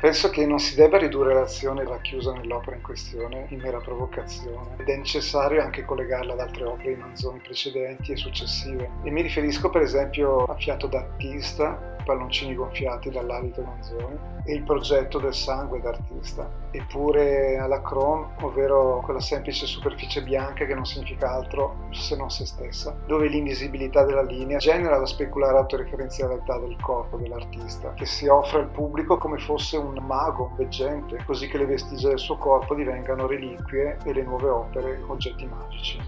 Penso 0.00 0.30
che 0.30 0.46
non 0.46 0.58
si 0.58 0.76
debba 0.76 0.96
ridurre 0.96 1.34
l'azione 1.34 1.84
racchiusa 1.84 2.32
nell'opera 2.32 2.74
in 2.74 2.80
questione 2.80 3.44
in 3.50 3.60
mera 3.60 3.80
provocazione 3.80 4.76
ed 4.78 4.88
è 4.88 4.96
necessario 4.96 5.62
anche 5.62 5.84
collegarla 5.84 6.32
ad 6.32 6.40
altre 6.40 6.64
opere 6.64 6.94
di 6.94 7.00
Manzoni 7.00 7.38
precedenti 7.40 8.12
e 8.12 8.16
successive. 8.16 8.88
E 9.02 9.10
mi 9.10 9.20
riferisco 9.20 9.68
per 9.68 9.82
esempio 9.82 10.44
a 10.44 10.56
Fiato 10.56 10.86
d'artista, 10.86 11.89
palloncini 12.02 12.54
gonfiati 12.54 13.10
dall'alito 13.10 13.62
Manzoni 13.62 14.18
e 14.44 14.54
il 14.54 14.62
progetto 14.62 15.18
del 15.18 15.34
sangue 15.34 15.80
d'artista, 15.80 16.48
eppure 16.70 17.58
alla 17.58 17.82
chrome, 17.82 18.34
ovvero 18.40 19.00
quella 19.04 19.20
semplice 19.20 19.66
superficie 19.66 20.22
bianca 20.22 20.64
che 20.64 20.74
non 20.74 20.84
significa 20.84 21.30
altro 21.30 21.88
se 21.90 22.16
non 22.16 22.30
se 22.30 22.46
stessa, 22.46 22.96
dove 23.06 23.28
l'invisibilità 23.28 24.04
della 24.04 24.22
linea 24.22 24.58
genera 24.58 24.98
la 24.98 25.06
speculare 25.06 25.58
autoreferenzialità 25.58 26.58
del 26.58 26.76
corpo 26.80 27.16
dell'artista, 27.16 27.92
che 27.94 28.06
si 28.06 28.26
offre 28.26 28.60
al 28.60 28.68
pubblico 28.68 29.18
come 29.18 29.38
fosse 29.38 29.76
un 29.76 29.98
mago, 30.02 30.48
un 30.50 30.56
veggente, 30.56 31.22
così 31.26 31.48
che 31.48 31.58
le 31.58 31.66
vestigia 31.66 32.08
del 32.08 32.18
suo 32.18 32.36
corpo 32.36 32.74
divengano 32.74 33.26
reliquie 33.26 33.98
e 34.04 34.12
le 34.12 34.22
nuove 34.22 34.48
opere 34.48 35.02
oggetti 35.06 35.46
magici. 35.46 35.98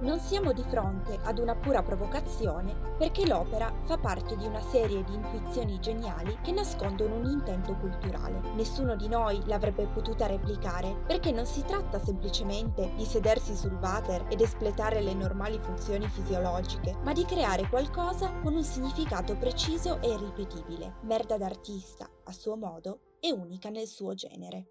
Non 0.00 0.18
siamo 0.18 0.52
di 0.52 0.62
fronte 0.64 1.20
ad 1.22 1.38
una 1.38 1.54
pura 1.54 1.80
provocazione 1.82 2.74
perché 2.98 3.24
l'opera 3.26 3.72
fa 3.84 3.96
parte 3.96 4.36
di 4.36 4.44
una 4.44 4.60
serie 4.60 5.04
di 5.04 5.14
intuizioni 5.14 5.78
geniali 5.78 6.36
che 6.42 6.50
nascondono 6.50 7.14
un 7.14 7.26
intento 7.26 7.76
culturale. 7.76 8.40
Nessuno 8.54 8.96
di 8.96 9.06
noi 9.06 9.40
l'avrebbe 9.46 9.86
potuta 9.86 10.26
replicare 10.26 10.96
perché 11.06 11.30
non 11.30 11.46
si 11.46 11.64
tratta 11.64 12.00
semplicemente 12.00 12.92
di 12.96 13.04
sedersi 13.04 13.54
sul 13.54 13.78
water 13.80 14.26
ed 14.28 14.40
espletare 14.40 15.00
le 15.00 15.14
normali 15.14 15.60
funzioni 15.60 16.08
fisiologiche, 16.08 16.96
ma 17.02 17.12
di 17.12 17.24
creare 17.24 17.68
qualcosa 17.68 18.32
con 18.42 18.52
un 18.54 18.64
significato 18.64 19.36
preciso 19.36 20.02
e 20.02 20.08
irripetibile. 20.08 20.96
Merda 21.02 21.38
d'artista, 21.38 22.10
a 22.24 22.32
suo 22.32 22.56
modo, 22.56 23.18
è 23.20 23.30
unica 23.30 23.68
nel 23.70 23.86
suo 23.86 24.12
genere. 24.14 24.66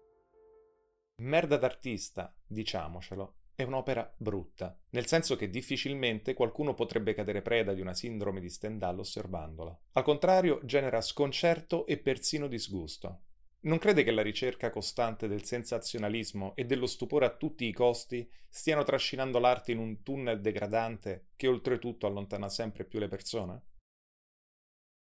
Merda 1.16 1.56
d'artista, 1.56 2.34
diciamocelo, 2.46 3.34
è 3.54 3.62
un'opera 3.62 4.12
brutta, 4.16 4.76
nel 4.90 5.06
senso 5.06 5.36
che 5.36 5.48
difficilmente 5.48 6.34
qualcuno 6.34 6.74
potrebbe 6.74 7.14
cadere 7.14 7.42
preda 7.42 7.72
di 7.72 7.80
una 7.80 7.94
sindrome 7.94 8.40
di 8.40 8.48
Stendhal 8.48 8.98
osservandola. 8.98 9.78
Al 9.92 10.02
contrario, 10.02 10.60
genera 10.64 11.00
sconcerto 11.00 11.86
e 11.86 11.98
persino 11.98 12.48
disgusto. 12.48 13.20
Non 13.64 13.78
crede 13.78 14.02
che 14.02 14.10
la 14.10 14.22
ricerca 14.22 14.70
costante 14.70 15.26
del 15.26 15.44
sensazionalismo 15.44 16.52
e 16.54 16.64
dello 16.64 16.86
stupore 16.86 17.24
a 17.24 17.34
tutti 17.34 17.64
i 17.64 17.72
costi 17.72 18.28
stiano 18.48 18.82
trascinando 18.82 19.38
l'arte 19.38 19.72
in 19.72 19.78
un 19.78 20.02
tunnel 20.02 20.40
degradante 20.40 21.28
che 21.34 21.48
oltretutto 21.48 22.06
allontana 22.06 22.50
sempre 22.50 22.84
più 22.84 22.98
le 22.98 23.08
persone? 23.08 23.62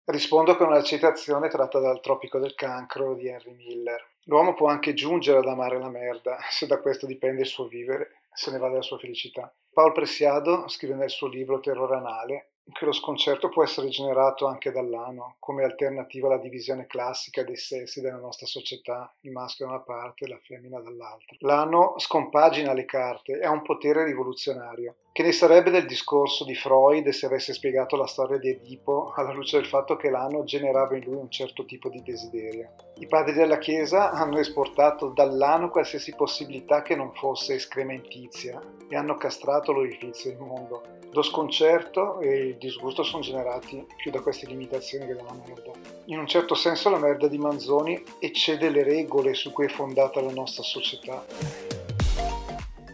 Rispondo 0.04 0.56
con 0.56 0.66
una 0.66 0.82
citazione 0.82 1.48
tratta 1.48 1.78
dal 1.78 2.00
Tropico 2.00 2.38
del 2.38 2.54
Cancro 2.54 3.14
di 3.14 3.28
Henry 3.28 3.54
Miller. 3.54 4.08
L'uomo 4.24 4.54
può 4.54 4.66
anche 4.66 4.92
giungere 4.92 5.38
ad 5.38 5.46
amare 5.46 5.78
la 5.78 5.88
merda, 5.88 6.38
se 6.50 6.66
da 6.66 6.80
questo 6.80 7.06
dipende 7.06 7.42
il 7.42 7.46
suo 7.46 7.66
vivere, 7.66 8.19
se 8.32 8.50
ne 8.50 8.58
va 8.58 8.68
della 8.68 8.82
sua 8.82 8.98
felicità. 8.98 9.54
Paul 9.72 9.92
Presiado 9.92 10.68
scrive 10.68 10.94
nel 10.94 11.10
suo 11.10 11.28
libro 11.28 11.60
Terrore 11.60 11.96
anale 11.96 12.52
che 12.72 12.84
lo 12.84 12.92
sconcerto 12.92 13.48
può 13.48 13.62
essere 13.62 13.88
generato 13.88 14.46
anche 14.46 14.70
dall'ano, 14.70 15.36
come 15.38 15.64
alternativa 15.64 16.28
alla 16.28 16.38
divisione 16.38 16.86
classica 16.86 17.42
dei 17.42 17.56
sessi 17.56 18.00
della 18.00 18.18
nostra 18.18 18.46
società, 18.46 19.12
il 19.20 19.32
maschio 19.32 19.66
da 19.66 19.72
una 19.72 19.80
parte 19.80 20.24
e 20.24 20.28
la 20.28 20.40
femmina 20.42 20.80
dall'altra. 20.80 21.36
L'ano 21.40 21.94
scompagina 21.98 22.72
le 22.72 22.84
carte, 22.84 23.38
è 23.38 23.46
un 23.46 23.62
potere 23.62 24.04
rivoluzionario. 24.04 24.96
Che 25.12 25.22
ne 25.24 25.32
sarebbe 25.32 25.70
del 25.70 25.86
discorso 25.86 26.44
di 26.44 26.54
Freud 26.54 27.08
se 27.08 27.26
avesse 27.26 27.52
spiegato 27.52 27.96
la 27.96 28.06
storia 28.06 28.38
di 28.38 28.50
Edipo 28.50 29.12
alla 29.14 29.32
luce 29.32 29.56
del 29.56 29.66
fatto 29.66 29.96
che 29.96 30.08
l'ano 30.08 30.44
generava 30.44 30.96
in 30.96 31.02
lui 31.02 31.16
un 31.16 31.30
certo 31.30 31.64
tipo 31.64 31.88
di 31.88 32.00
desiderio? 32.02 32.74
I 32.98 33.06
padri 33.08 33.32
della 33.32 33.58
Chiesa 33.58 34.10
hanno 34.12 34.38
esportato 34.38 35.08
dall'ano 35.08 35.70
qualsiasi 35.70 36.14
possibilità 36.14 36.82
che 36.82 36.94
non 36.94 37.12
fosse 37.12 37.54
escrementizia 37.54 38.60
e 38.88 38.96
hanno 38.96 39.16
castrato 39.16 39.72
l'orifizio 39.72 40.30
del 40.30 40.38
mondo. 40.38 40.99
Lo 41.12 41.22
sconcerto 41.22 42.20
e 42.20 42.46
il 42.46 42.56
disgusto 42.56 43.02
sono 43.02 43.22
generati 43.22 43.84
più 43.96 44.10
da 44.10 44.20
queste 44.20 44.46
limitazioni 44.46 45.06
che 45.06 45.14
dalla 45.14 45.32
merda. 45.32 45.72
In 46.06 46.18
un 46.18 46.26
certo 46.26 46.54
senso 46.54 46.88
la 46.88 46.98
merda 46.98 47.26
di 47.26 47.38
Manzoni 47.38 48.02
eccede 48.18 48.70
le 48.70 48.84
regole 48.84 49.34
su 49.34 49.50
cui 49.52 49.66
è 49.66 49.68
fondata 49.68 50.20
la 50.20 50.32
nostra 50.32 50.62
società 50.62 51.24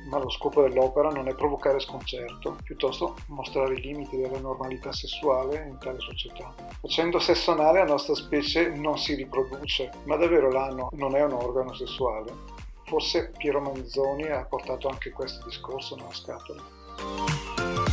ma 0.07 0.19
lo 0.19 0.31
scopo 0.31 0.63
dell'opera 0.63 1.11
non 1.11 1.29
è 1.29 1.35
provocare 1.35 1.79
sconcerto, 1.81 2.57
piuttosto 2.63 3.17
mostrare 3.29 3.75
i 3.75 3.81
limiti 3.81 4.17
della 4.17 4.39
normalità 4.39 4.93
sessuale 4.93 5.67
in 5.69 5.79
tale 5.79 6.01
società. 6.01 6.55
Facendo 6.81 7.19
sesso 7.19 7.53
anale 7.53 7.79
la 7.81 7.87
nostra 7.87 8.15
specie 8.15 8.69
non 8.69 8.99
si 8.99 9.15
riproduce, 9.15 9.91
ma 10.05 10.17
davvero 10.17 10.51
l'ano 10.51 10.89
non 10.93 11.17
è 11.17 11.23
un 11.23 11.33
organo 11.33 11.75
sessuale? 11.75 12.33
Forse 12.85 13.33
Piero 13.37 13.61
Manzoni 13.61 14.31
ha 14.31 14.45
portato 14.45 14.89
anche 14.89 15.11
questo 15.11 15.45
discorso 15.45 15.97
nella 15.97 16.13
scatola. 16.13 17.86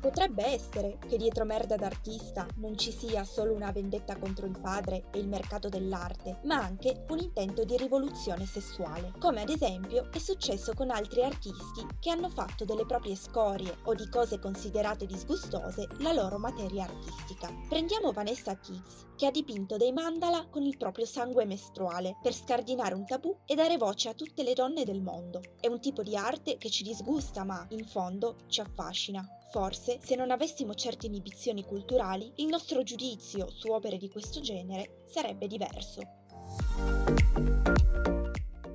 Potrebbe 0.00 0.44
essere 0.46 0.98
che 1.08 1.16
dietro 1.16 1.44
Merda 1.44 1.76
d'artista 1.76 2.46
non 2.56 2.76
ci 2.76 2.92
sia 2.92 3.24
solo 3.24 3.52
una 3.52 3.72
vendetta 3.72 4.18
contro 4.18 4.46
il 4.46 4.58
padre 4.60 5.04
e 5.12 5.18
il 5.18 5.28
mercato 5.28 5.68
dell'arte, 5.68 6.40
ma 6.44 6.56
anche 6.56 7.04
un 7.08 7.18
intento 7.18 7.64
di 7.64 7.76
rivoluzione 7.76 8.46
sessuale, 8.46 9.12
come 9.18 9.42
ad 9.42 9.48
esempio 9.48 10.10
è 10.12 10.18
successo 10.18 10.72
con 10.74 10.90
altri 10.90 11.22
artisti 11.22 11.86
che 11.98 12.10
hanno 12.10 12.28
fatto 12.28 12.64
delle 12.64 12.86
proprie 12.86 13.16
scorie 13.16 13.78
o 13.84 13.94
di 13.94 14.08
cose 14.08 14.38
considerate 14.38 15.06
disgustose 15.06 15.86
la 15.98 16.12
loro 16.12 16.38
materia 16.38 16.84
artistica. 16.84 17.50
Prendiamo 17.68 18.12
Vanessa 18.12 18.58
Keats, 18.58 19.06
che 19.16 19.26
ha 19.26 19.30
dipinto 19.30 19.76
dei 19.76 19.92
mandala 19.92 20.46
con 20.48 20.62
il 20.62 20.76
proprio 20.76 21.06
sangue 21.06 21.44
mestruale 21.46 22.16
per 22.22 22.34
scardinare 22.34 22.94
un 22.94 23.06
tabù 23.06 23.36
e 23.44 23.54
dare 23.54 23.76
voce 23.76 24.08
a 24.08 24.14
tutte 24.14 24.42
le 24.42 24.52
donne 24.54 24.84
del 24.84 25.02
mondo. 25.02 25.40
È 25.60 25.66
un 25.66 25.80
tipo 25.80 26.02
di 26.02 26.16
arte 26.16 26.56
che 26.58 26.70
ci 26.70 26.82
disgusta, 26.82 27.44
ma 27.44 27.66
in 27.70 27.84
fondo 27.84 28.36
ci 28.48 28.60
affascina. 28.60 29.26
Forse, 29.56 30.00
se 30.02 30.16
non 30.16 30.30
avessimo 30.30 30.74
certe 30.74 31.06
inibizioni 31.06 31.64
culturali, 31.64 32.30
il 32.36 32.46
nostro 32.48 32.82
giudizio 32.82 33.48
su 33.48 33.72
opere 33.72 33.96
di 33.96 34.10
questo 34.10 34.42
genere 34.42 35.04
sarebbe 35.06 35.46
diverso. 35.46 36.02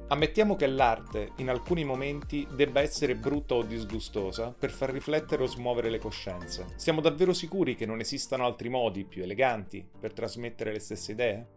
Ammettiamo 0.08 0.56
che 0.56 0.66
l'arte, 0.66 1.34
in 1.38 1.52
alcuni 1.52 1.84
momenti, 1.84 2.48
debba 2.50 2.82
essere 2.82 3.14
brutta 3.14 3.54
o 3.54 3.62
disgustosa 3.62 4.56
per 4.58 4.72
far 4.72 4.90
riflettere 4.90 5.44
o 5.44 5.46
smuovere 5.46 5.92
le 5.92 6.00
coscienze. 6.00 6.74
Siamo 6.78 7.00
davvero 7.00 7.32
sicuri 7.32 7.76
che 7.76 7.86
non 7.86 8.00
esistano 8.00 8.48
altri 8.48 8.70
modi 8.70 9.06
più 9.06 9.22
eleganti 9.22 9.88
per 10.00 10.14
trasmettere 10.14 10.74
le 10.74 10.80
stesse 10.80 11.12
idee? 11.12 11.48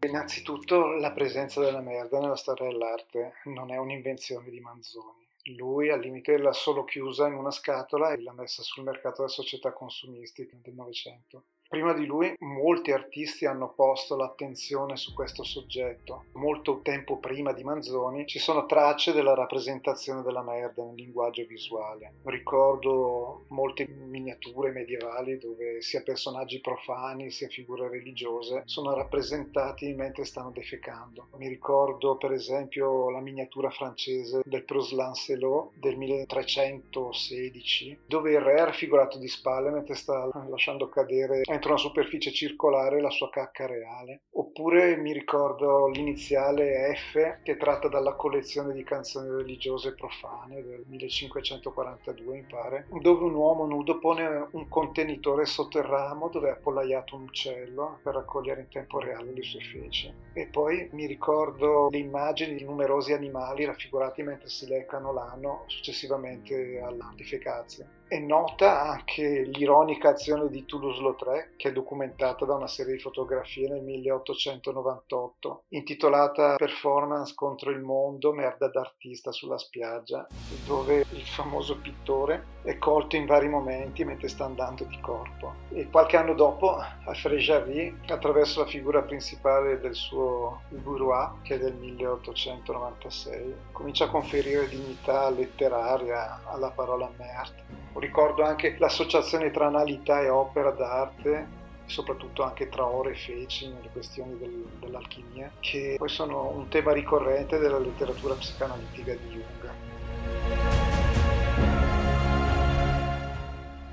Innanzitutto 0.00 0.96
la 0.96 1.12
presenza 1.12 1.62
della 1.62 1.80
merda 1.80 2.20
nella 2.20 2.36
storia 2.36 2.68
dell'arte 2.68 3.36
non 3.44 3.72
è 3.72 3.78
un'invenzione 3.78 4.50
di 4.50 4.60
Manzoni. 4.60 5.27
Lui 5.56 5.90
al 5.90 6.00
limite 6.00 6.36
l'ha 6.38 6.52
solo 6.52 6.84
chiusa 6.84 7.26
in 7.26 7.34
una 7.34 7.50
scatola 7.50 8.12
e 8.12 8.20
l'ha 8.20 8.32
messa 8.32 8.62
sul 8.62 8.84
mercato 8.84 9.22
della 9.22 9.28
società 9.28 9.72
consumistica 9.72 10.56
del 10.60 10.74
Novecento. 10.74 11.46
Prima 11.70 11.92
di 11.92 12.06
lui 12.06 12.34
molti 12.38 12.92
artisti 12.92 13.44
hanno 13.44 13.74
posto 13.76 14.16
l'attenzione 14.16 14.96
su 14.96 15.12
questo 15.12 15.44
soggetto. 15.44 16.24
Molto 16.32 16.80
tempo 16.80 17.18
prima 17.18 17.52
di 17.52 17.62
Manzoni 17.62 18.26
ci 18.26 18.38
sono 18.38 18.64
tracce 18.64 19.12
della 19.12 19.34
rappresentazione 19.34 20.22
della 20.22 20.40
merda 20.40 20.82
nel 20.82 20.94
linguaggio 20.94 21.44
visuale. 21.46 22.14
Ricordo 22.22 23.44
molte 23.48 23.86
miniature 23.86 24.70
medievali 24.70 25.36
dove 25.36 25.82
sia 25.82 26.00
personaggi 26.00 26.58
profani 26.60 27.30
sia 27.30 27.48
figure 27.48 27.90
religiose 27.90 28.62
sono 28.64 28.94
rappresentati 28.94 29.92
mentre 29.92 30.24
stanno 30.24 30.50
defecando. 30.50 31.26
Mi 31.36 31.48
ricordo 31.48 32.16
per 32.16 32.32
esempio 32.32 33.10
la 33.10 33.20
miniatura 33.20 33.68
francese 33.68 34.40
del 34.42 34.64
Pros 34.64 34.92
Lancelot 34.92 35.72
del 35.74 35.98
1316 35.98 37.98
dove 38.06 38.30
il 38.30 38.40
re 38.40 38.54
è 38.54 38.64
raffigurato 38.64 39.18
di 39.18 39.28
spalle 39.28 39.68
mentre 39.68 39.96
sta 39.96 40.30
lasciando 40.48 40.88
cadere 40.88 41.42
entro 41.58 41.72
una 41.72 41.80
superficie 41.80 42.32
circolare 42.32 43.00
la 43.00 43.10
sua 43.10 43.28
cacca 43.30 43.66
reale. 43.66 44.22
Oppure 44.34 44.96
mi 44.96 45.12
ricordo 45.12 45.88
l'iniziale 45.88 46.94
F 46.94 47.42
che 47.42 47.56
tratta 47.56 47.88
dalla 47.88 48.14
collezione 48.14 48.72
di 48.72 48.84
canzoni 48.84 49.28
religiose 49.28 49.94
profane 49.94 50.62
del 50.62 50.84
1542 50.86 52.34
mi 52.34 52.46
pare, 52.48 52.86
dove 53.00 53.24
un 53.24 53.34
uomo 53.34 53.66
nudo 53.66 53.98
pone 53.98 54.48
un 54.52 54.68
contenitore 54.68 55.44
sotto 55.44 55.78
il 55.78 55.84
ramo 55.84 56.28
dove 56.28 56.48
è 56.48 56.52
appollaiato 56.52 57.16
un 57.16 57.22
uccello 57.22 57.98
per 58.02 58.14
raccogliere 58.14 58.60
in 58.60 58.68
tempo 58.68 59.00
reale 59.00 59.32
le 59.32 59.42
sue 59.42 59.60
feci. 59.60 60.12
E 60.32 60.46
poi 60.46 60.88
mi 60.92 61.06
ricordo 61.06 61.88
le 61.90 61.98
immagini 61.98 62.54
di 62.54 62.64
numerosi 62.64 63.12
animali 63.12 63.64
raffigurati 63.64 64.22
mentre 64.22 64.48
si 64.48 64.68
leccano 64.68 65.12
l'ano 65.12 65.64
successivamente 65.66 66.80
alla 66.80 67.12
defecazione. 67.16 67.97
È 68.08 68.18
nota 68.18 68.80
anche 68.80 69.42
l'ironica 69.42 70.08
azione 70.08 70.48
di 70.48 70.64
Toulouse-Lautrec, 70.64 71.56
che 71.56 71.68
è 71.68 71.72
documentata 71.72 72.46
da 72.46 72.54
una 72.54 72.66
serie 72.66 72.94
di 72.94 73.00
fotografie 73.00 73.68
nel 73.68 73.82
1898, 73.82 75.64
intitolata 75.68 76.54
Performance 76.56 77.34
contro 77.34 77.70
il 77.70 77.80
mondo, 77.80 78.32
merda 78.32 78.68
d'artista 78.68 79.30
sulla 79.30 79.58
spiaggia, 79.58 80.26
dove 80.66 81.04
il 81.10 81.26
famoso 81.26 81.76
pittore 81.80 82.56
è 82.62 82.78
colto 82.78 83.16
in 83.16 83.26
vari 83.26 83.50
momenti 83.50 84.02
mentre 84.04 84.28
sta 84.28 84.46
andando 84.46 84.84
di 84.84 84.98
corpo. 85.02 85.52
E 85.68 85.90
qualche 85.90 86.16
anno 86.16 86.32
dopo, 86.32 86.78
Alfred 87.04 87.38
Jarry, 87.38 87.94
attraverso 88.06 88.60
la 88.60 88.66
figura 88.66 89.02
principale 89.02 89.80
del 89.80 89.94
suo 89.94 90.62
Bourrois, 90.70 91.42
che 91.42 91.56
è 91.56 91.58
del 91.58 91.74
1896, 91.74 93.54
comincia 93.72 94.04
a 94.04 94.08
conferire 94.10 94.66
dignità 94.66 95.28
letteraria 95.28 96.40
alla 96.46 96.70
parola 96.70 97.10
merde 97.18 97.88
Ricordo 97.98 98.42
anche 98.42 98.76
l'associazione 98.78 99.50
tra 99.50 99.66
analità 99.66 100.20
e 100.20 100.28
opera 100.28 100.70
d'arte 100.70 101.56
soprattutto 101.88 102.42
anche 102.42 102.68
tra 102.68 102.86
ore 102.86 103.12
e 103.12 103.14
feci 103.14 103.66
nelle 103.68 103.88
questioni 103.90 104.36
del, 104.38 104.66
dell'alchimia, 104.78 105.50
che 105.60 105.94
poi 105.96 106.08
sono 106.08 106.50
un 106.54 106.68
tema 106.68 106.92
ricorrente 106.92 107.58
della 107.58 107.78
letteratura 107.78 108.34
psicanalitica 108.34 109.14
di 109.14 109.28
Jung. 109.30 109.87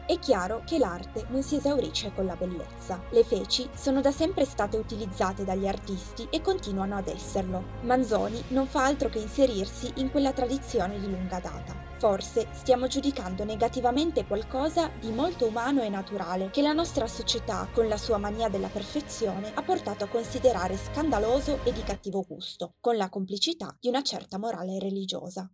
È 0.08 0.20
chiaro 0.20 0.62
che 0.68 0.78
l'arte 0.78 1.26
non 1.30 1.42
si 1.42 1.56
esaurisce 1.56 2.14
con 2.14 2.28
la 2.28 2.36
bellezza. 2.36 3.02
Le 3.10 3.24
feci 3.24 3.68
sono 3.74 4.02
da 4.02 4.12
sempre 4.12 4.46
state 4.46 4.78
utilizzate 4.78 5.44
dagli 5.44 5.66
artisti 5.66 6.28
e 6.30 6.42
continuano 6.42 6.96
ad 6.96 7.08
esserlo. 7.08 7.64
Manzoni 7.82 8.44
non 8.50 8.68
fa 8.68 8.86
altro 8.86 9.10
che 9.10 9.18
inserirsi 9.18 9.92
in 9.96 10.12
quella 10.12 10.32
tradizione 10.32 11.00
di 11.00 11.10
lunga 11.10 11.40
data. 11.40 11.74
Forse 11.98 12.50
stiamo 12.52 12.86
giudicando 12.86 13.44
negativamente 13.46 14.28
qualcosa 14.28 14.92
di 15.00 15.10
molto 15.10 15.48
umano 15.48 15.82
e 15.82 15.90
naturale 15.90 16.52
che 16.52 16.62
la 16.62 16.74
nostra 16.74 17.08
società, 17.08 17.68
con 17.74 17.88
la 17.88 17.98
sua 17.98 18.20
mania 18.20 18.48
della 18.48 18.68
perfezione, 18.68 19.54
ha 19.56 19.64
portato 19.64 20.04
a 20.04 20.08
considerare 20.08 20.78
scandaloso 20.78 21.62
e 21.64 21.74
di 21.74 21.82
cattivo 21.82 22.24
gusto, 22.28 22.76
con 22.80 22.96
la 22.96 23.10
complicità 23.10 23.76
di 23.80 23.88
una 23.88 24.04
certa 24.04 24.38
morale 24.38 24.78
religiosa. 24.78 25.50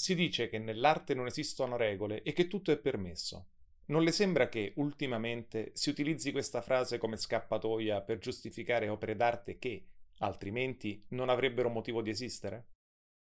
Si 0.00 0.14
dice 0.14 0.48
che 0.48 0.60
nell'arte 0.60 1.12
non 1.12 1.26
esistono 1.26 1.76
regole 1.76 2.22
e 2.22 2.32
che 2.32 2.46
tutto 2.46 2.70
è 2.70 2.78
permesso. 2.78 3.48
Non 3.86 4.04
le 4.04 4.12
sembra 4.12 4.48
che 4.48 4.74
ultimamente 4.76 5.72
si 5.74 5.90
utilizzi 5.90 6.30
questa 6.30 6.62
frase 6.62 6.98
come 6.98 7.16
scappatoia 7.16 8.00
per 8.02 8.18
giustificare 8.18 8.88
opere 8.88 9.16
d'arte 9.16 9.58
che, 9.58 9.86
altrimenti 10.18 11.04
non 11.08 11.30
avrebbero 11.30 11.68
motivo 11.68 12.00
di 12.00 12.10
esistere? 12.10 12.66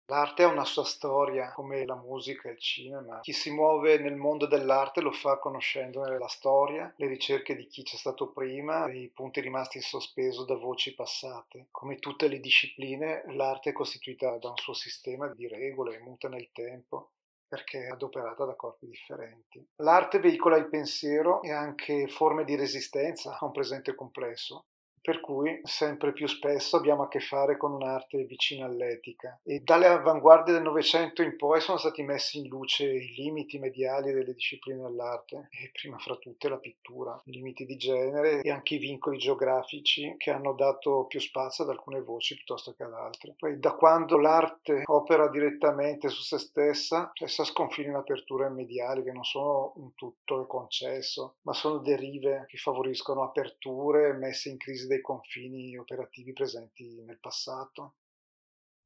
L'arte 0.10 0.42
ha 0.42 0.48
una 0.48 0.66
sua 0.66 0.86
storia, 0.86 1.52
come 1.52 1.86
la 1.86 1.96
musica 1.96 2.50
e 2.50 2.54
il 2.54 2.58
cinema. 2.58 3.20
Chi 3.20 3.32
si 3.32 3.52
muove 3.52 4.00
nel 4.00 4.16
mondo 4.16 4.48
dell'arte 4.48 5.02
lo 5.02 5.12
fa 5.12 5.38
conoscendo 5.38 6.04
la 6.04 6.28
storia, 6.28 6.92
le 6.98 7.08
ricerche 7.08 7.56
di 7.56 7.68
chi 7.68 7.84
c'è 7.84 7.96
stato 7.96 8.32
prima 8.32 8.92
i 8.92 9.12
punti 9.14 9.40
rimasti 9.40 9.78
in 9.78 9.84
sospeso 9.84 10.46
da 10.46 10.56
voci 10.56 10.96
passate. 10.96 11.68
Come 11.70 12.00
tutte 12.00 12.28
le 12.28 12.40
discipline, 12.40 13.24
l'arte 13.28 13.70
è 13.70 13.74
costituita 13.74 14.36
da 14.40 14.50
un 14.50 14.58
suo 14.58 14.74
sistema 14.74 15.28
di 15.28 15.48
regole, 15.48 16.00
muta 16.00 16.28
nel 16.28 16.50
tempo 16.52 17.12
perché 17.48 17.86
è 17.86 17.90
adoperata 17.90 18.46
da 18.46 18.56
corpi 18.56 18.88
differenti. 18.88 19.64
L'arte 19.78 20.20
veicola 20.20 20.58
il 20.58 20.70
pensiero 20.70 21.42
e 21.44 21.52
anche 21.52 22.08
forme 22.08 22.46
di 22.46 22.56
resistenza 22.56 23.38
a 23.38 23.46
un 23.46 23.52
presente 23.52 23.94
complesso 23.94 24.66
per 25.02 25.20
cui 25.20 25.60
sempre 25.64 26.14
più 26.14 26.28
spesso 26.28 26.78
abbiamo 26.78 27.04
a 27.04 27.08
che 27.08 27.20
fare 27.20 27.58
con 27.58 27.74
un'arte 27.74 28.24
vicina 28.24 28.66
all'etica. 28.66 29.40
E 29.44 29.60
dalle 29.60 29.88
avanguardie 29.88 30.54
del 30.54 30.62
Novecento 30.62 31.22
in 31.22 31.36
poi 31.36 31.62
sono 31.62 31.78
stati 31.78 32.04
messi 32.04 32.40
in 32.40 32.48
luce 32.48 32.86
i 32.86 33.14
limiti 33.16 33.60
mediali 33.60 34.12
delle 34.12 34.34
discipline 34.34 34.82
dell'arte, 34.82 35.50
e 35.52 35.72
prima 35.72 35.98
fra 35.98 36.16
tutte 36.16 36.50
la 36.50 36.58
pittura, 36.58 37.20
i 37.26 37.32
limiti 37.32 37.66
di 37.66 37.78
genere 37.78 38.42
e 38.42 38.52
anche 38.52 38.76
i 38.76 38.80
vincoli 38.80 39.18
geografici 39.18 40.16
che 40.18 40.32
hanno 40.32 40.54
dato 40.54 41.06
più 41.08 41.20
spazio 41.20 41.64
ad 41.64 41.70
alcune 41.70 42.02
voci 42.02 42.36
piuttosto 42.36 42.74
che 42.74 42.84
ad 42.84 42.94
altre. 42.94 43.36
Poi 43.38 43.60
da 43.60 43.74
quando 43.74 44.18
l'arte 44.18 44.84
opera 44.86 45.30
direttamente 45.30 46.10
su 46.10 46.22
se 46.22 46.38
stessa, 46.38 47.12
essa 47.14 47.44
sconfina 47.44 47.90
in 47.90 47.96
aperture 47.96 48.50
mediali 48.50 49.04
che 49.04 49.12
non 49.12 49.24
sono 49.24 49.74
un 49.76 49.94
tutto 49.96 50.46
concesso, 50.48 51.36
ma 51.44 51.54
sono 51.54 51.78
derive 51.78 52.46
che 52.48 52.58
favoriscono 52.58 53.24
aperture 53.24 54.14
messe 54.14 54.50
in 54.50 54.58
crisi 54.58 54.88
dei 54.90 55.02
confini 55.02 55.78
operativi 55.78 56.34
presenti 56.34 57.02
nel 57.04 57.20
passato. 57.20 57.94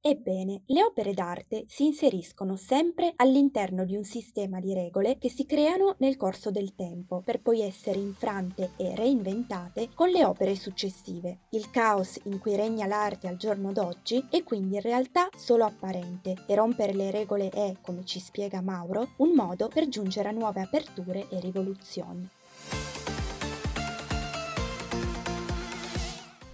Ebbene, 0.06 0.64
le 0.66 0.84
opere 0.84 1.14
d'arte 1.14 1.64
si 1.66 1.86
inseriscono 1.86 2.58
sempre 2.58 3.14
all'interno 3.16 3.86
di 3.86 3.96
un 3.96 4.04
sistema 4.04 4.60
di 4.60 4.74
regole 4.74 5.18
che 5.18 5.30
si 5.30 5.46
creano 5.46 5.96
nel 6.00 6.18
corso 6.18 6.52
del 6.52 6.76
tempo, 6.76 7.22
per 7.22 7.42
poi 7.42 7.62
essere 7.62 8.00
infrante 8.00 8.72
e 8.76 8.94
reinventate 8.96 9.92
con 9.94 10.10
le 10.10 10.26
opere 10.26 10.56
successive. 10.56 11.44
Il 11.52 11.72
caos 11.72 12.20
in 12.26 12.38
cui 12.40 12.58
regna 12.58 12.86
l'arte 12.86 13.30
al 13.30 13.38
giorno 13.38 13.72
d'oggi 13.72 14.28
è 14.30 14.44
quindi 14.44 14.76
in 14.76 14.82
realtà 14.82 15.30
solo 15.38 15.64
apparente 15.64 16.36
e 16.48 16.54
rompere 16.54 16.94
le 16.94 17.10
regole 17.10 17.48
è, 17.48 17.78
come 17.82 18.04
ci 18.04 18.20
spiega 18.20 18.60
Mauro, 18.60 19.14
un 19.20 19.32
modo 19.34 19.70
per 19.70 19.88
giungere 19.88 20.28
a 20.28 20.34
nuove 20.34 20.60
aperture 20.60 21.30
e 21.30 21.40
rivoluzioni. 21.40 22.30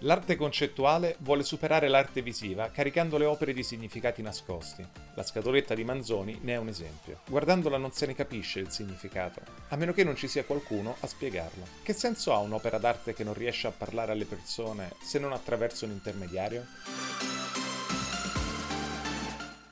L'arte 0.04 0.38
concettuale 0.38 1.18
vuole 1.20 1.44
superare 1.44 1.90
l'arte 1.90 2.22
visiva 2.22 2.70
caricando 2.70 3.18
le 3.18 3.26
opere 3.26 3.52
di 3.52 3.64
significati 3.64 4.22
nascosti. 4.22 4.88
La 5.14 5.24
scatoletta 5.24 5.76
di 5.76 5.84
Manzoni 5.84 6.40
ne 6.44 6.54
è 6.54 6.58
un 6.58 6.70
esempio. 6.70 7.20
Guardandola 7.28 7.76
non 7.76 7.92
se 7.92 8.06
ne 8.06 8.16
capisce 8.16 8.60
il 8.60 8.70
significato, 8.70 9.42
a 9.68 9.76
meno 9.76 9.92
che 9.92 10.06
non 10.06 10.16
ci 10.16 10.30
sia 10.30 10.46
qualcuno 10.46 10.96
a 11.02 11.08
spiegarlo. 11.08 11.66
Che 11.84 11.92
senso 11.92 12.34
ha 12.34 12.38
un'opera 12.38 12.78
d'arte 12.78 13.14
che 13.14 13.26
non 13.26 13.34
riesce 13.34 13.68
a 13.68 13.74
parlare 13.76 14.14
alle 14.14 14.24
persone 14.24 14.94
se 15.02 15.20
non 15.20 15.34
attraverso 15.34 15.84
un 15.84 15.92
intermediario? 15.92 16.66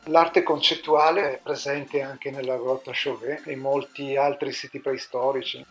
L'arte 0.10 0.44
concettuale 0.44 1.36
è 1.36 1.40
presente 1.42 2.02
anche 2.02 2.32
nella 2.32 2.58
grotta 2.58 2.92
Chauvet 2.94 3.48
e 3.48 3.54
in 3.54 3.60
molti 3.60 4.18
altri 4.18 4.52
siti 4.52 4.80
preistorici 4.80 5.66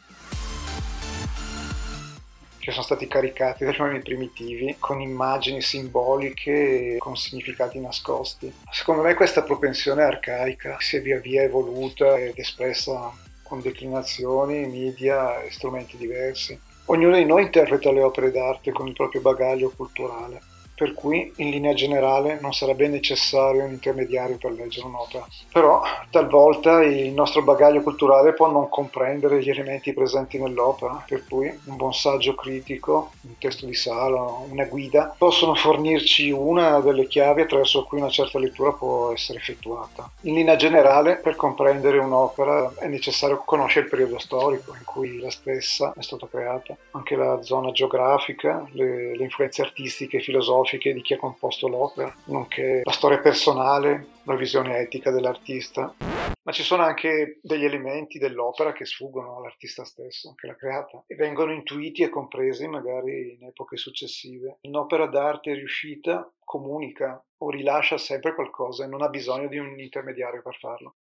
che 2.67 2.73
sono 2.73 2.83
stati 2.83 3.07
caricati 3.07 3.65
dai 3.65 3.77
nomi 3.79 4.01
primitivi 4.01 4.75
con 4.81 5.01
immagini 5.01 5.63
simboliche 5.63 6.95
e 6.95 6.99
con 6.99 7.15
significati 7.15 7.79
nascosti. 7.79 8.53
Secondo 8.73 9.03
me 9.03 9.15
questa 9.15 9.45
propensione 9.45 10.03
arcaica 10.03 10.75
si 10.81 10.97
è 10.97 11.01
via 11.01 11.21
via 11.21 11.43
evoluta 11.43 12.19
ed 12.19 12.37
espressa 12.37 13.13
con 13.45 13.61
declinazioni, 13.61 14.67
media 14.67 15.41
e 15.43 15.53
strumenti 15.53 15.97
diversi. 15.97 16.59
Ognuno 16.87 17.15
di 17.15 17.25
noi 17.25 17.45
interpreta 17.45 17.93
le 17.93 18.03
opere 18.03 18.33
d'arte 18.33 18.73
con 18.73 18.89
il 18.89 18.95
proprio 18.95 19.21
bagaglio 19.21 19.71
culturale 19.71 20.55
per 20.77 20.93
cui 20.93 21.33
in 21.37 21.49
linea 21.49 21.73
generale 21.73 22.39
non 22.41 22.53
sarebbe 22.53 22.87
necessario 22.87 23.65
un 23.65 23.71
intermediario 23.71 24.37
per 24.37 24.53
leggere 24.53 24.87
un'opera. 24.87 25.27
Però 25.51 25.81
talvolta 26.11 26.83
il 26.83 27.13
nostro 27.13 27.43
bagaglio 27.43 27.81
culturale 27.81 28.35
può 28.35 28.51
non 28.51 28.69
comprendere 28.69 29.43
gli 29.43 29.49
elementi 29.49 29.95
presenti 29.95 30.39
nell'opera, 30.39 31.03
per 31.09 31.25
cui 31.27 31.47
un 31.65 31.77
buon 31.77 31.95
saggio 31.95 32.35
critico, 32.35 33.13
un 33.23 33.39
testo 33.39 33.65
di 33.65 33.75
sala, 33.75 34.21
una 34.51 34.65
guida 34.65 35.15
possono 35.17 35.55
fornirci 35.55 36.31
una 36.31 36.81
delle 36.81 37.07
chiavi 37.07 37.41
attraverso 37.41 37.85
cui 37.85 37.99
una 37.99 38.11
certa 38.11 38.39
lettura 38.39 38.73
può 38.73 39.13
essere 39.13 39.39
effettuata. 39.39 40.11
In 40.23 40.35
linea 40.35 40.57
generale, 40.57 41.17
per 41.17 41.37
comprendere 41.37 41.97
un'opera 41.99 42.75
è 42.79 42.87
necessario 42.87 43.43
conoscere 43.47 43.87
il 43.87 43.91
periodo 43.91 44.19
storico 44.19 44.75
in 44.75 44.85
cui 44.85 45.19
la 45.21 45.31
stessa 45.31 45.95
è 45.97 46.03
stata 46.03 46.29
creata, 46.31 46.77
anche 46.91 47.17
la 47.17 47.41
zona 47.43 47.73
geografica, 47.73 48.67
le, 48.73 49.17
le 49.17 49.25
influenze 49.25 49.63
artistiche 49.63 50.19
e 50.19 50.21
filosofiche 50.21 50.65
filosofiche 50.67 50.93
di 50.93 51.01
chi 51.01 51.15
ha 51.15 51.19
composto 51.19 51.69
l'opera, 51.69 52.15
nonché 52.25 52.83
la 52.85 52.93
storia 52.93 53.21
personale, 53.21 54.07
la 54.25 54.35
visione 54.35 54.79
etica 54.79 55.11
dell'artista. 55.11 55.95
Ma 56.43 56.53
ci 56.53 56.63
sono 56.63 56.83
anche 56.83 57.39
degli 57.43 57.65
elementi 57.65 58.19
dell'opera 58.19 58.73
che 58.73 58.85
sfuggono 58.85 59.39
all'artista 59.39 59.85
stesso, 59.85 60.35
che 60.35 60.47
l'ha 60.47 60.57
creata, 60.57 61.03
e 61.07 61.15
vengono 61.15 61.53
intuiti 61.53 62.03
e 62.03 62.09
compresi 62.09 62.69
magari 62.69 63.37
in 63.39 63.47
epoche 63.47 63.77
successive. 63.77 64.59
Un'opera 64.63 65.07
d'arte 65.07 65.55
riuscita 65.55 66.31
comunica 66.45 67.23
o 67.39 67.51
rilascia 67.51 67.99
sempre 67.99 68.35
qualcosa 68.35 68.85
e 68.85 68.89
non 68.89 69.03
ha 69.03 69.09
bisogno 69.09 69.49
di 69.49 69.59
un 69.59 69.79
intermediario 69.79 70.43
per 70.43 70.57
farlo. 70.57 70.95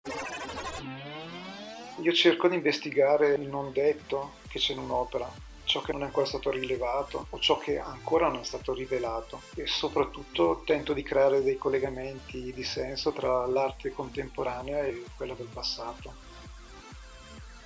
Io 2.02 2.12
cerco 2.12 2.48
di 2.48 2.56
investigare 2.56 3.34
il 3.34 3.48
non 3.48 3.72
detto 3.72 4.32
che 4.48 4.58
c'è 4.58 4.72
in 4.74 4.80
un'opera, 4.80 5.26
ciò 5.66 5.82
che 5.82 5.92
non 5.92 6.02
è 6.02 6.06
ancora 6.06 6.24
stato 6.24 6.50
rilevato 6.50 7.26
o 7.28 7.38
ciò 7.38 7.58
che 7.58 7.78
ancora 7.78 8.28
non 8.28 8.40
è 8.40 8.44
stato 8.44 8.72
rivelato 8.72 9.42
e 9.54 9.66
soprattutto 9.66 10.62
tento 10.64 10.94
di 10.94 11.02
creare 11.02 11.42
dei 11.42 11.58
collegamenti 11.58 12.52
di 12.52 12.64
senso 12.64 13.12
tra 13.12 13.44
l'arte 13.46 13.92
contemporanea 13.92 14.84
e 14.84 15.04
quella 15.16 15.34
del 15.34 15.48
passato. 15.52 16.24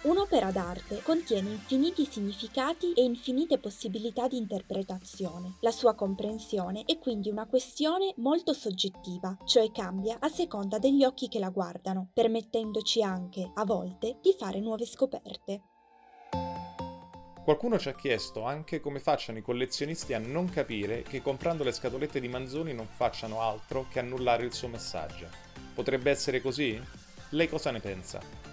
Un'opera 0.03 0.51
d'arte 0.51 1.03
contiene 1.03 1.51
infiniti 1.51 2.07
significati 2.07 2.95
e 2.95 3.03
infinite 3.03 3.59
possibilità 3.59 4.29
di 4.29 4.39
interpretazione. 4.39 5.57
La 5.61 5.71
sua 5.71 5.95
comprensione 5.95 6.85
è 6.87 6.99
quindi 6.99 7.29
una 7.29 7.47
questione 7.47 8.15
molto 8.17 8.55
soggettiva, 8.55 9.37
cioè 9.45 9.71
cambia 9.71 10.17
a 10.19 10.31
seconda 10.31 10.79
degli 10.79 11.05
occhi 11.05 11.29
che 11.29 11.39
la 11.39 11.51
guardano, 11.51 12.09
permettendoci 12.15 13.03
anche, 13.03 13.51
a 13.53 13.65
volte, 13.67 14.17
di 14.23 14.35
fare 14.39 14.59
nuove 14.61 14.87
scoperte. 14.87 15.70
Qualcuno 17.43 17.79
ci 17.79 17.89
ha 17.89 17.95
chiesto 17.95 18.45
anche 18.45 18.81
come 18.81 19.01
facciano 19.01 19.39
i 19.39 19.43
collezionisti 19.43 20.13
a 20.13 20.19
non 20.19 20.51
capire 20.51 21.03
che 21.03 21.23
comprando 21.23 21.65
le 21.65 21.73
scatolette 21.73 22.21
di 22.21 22.29
Manzoni 22.29 22.75
non 22.75 22.87
facciano 22.87 23.41
altro 23.41 23.87
che 23.89 23.99
annullare 23.99 24.45
il 24.45 24.53
suo 24.53 24.69
messaggio. 24.69 25.27
Potrebbe 25.75 26.11
essere 26.11 26.43
così? 26.43 26.81
Lei 27.31 27.49
cosa 27.49 27.71
ne 27.71 27.81
pensa? 27.81 28.50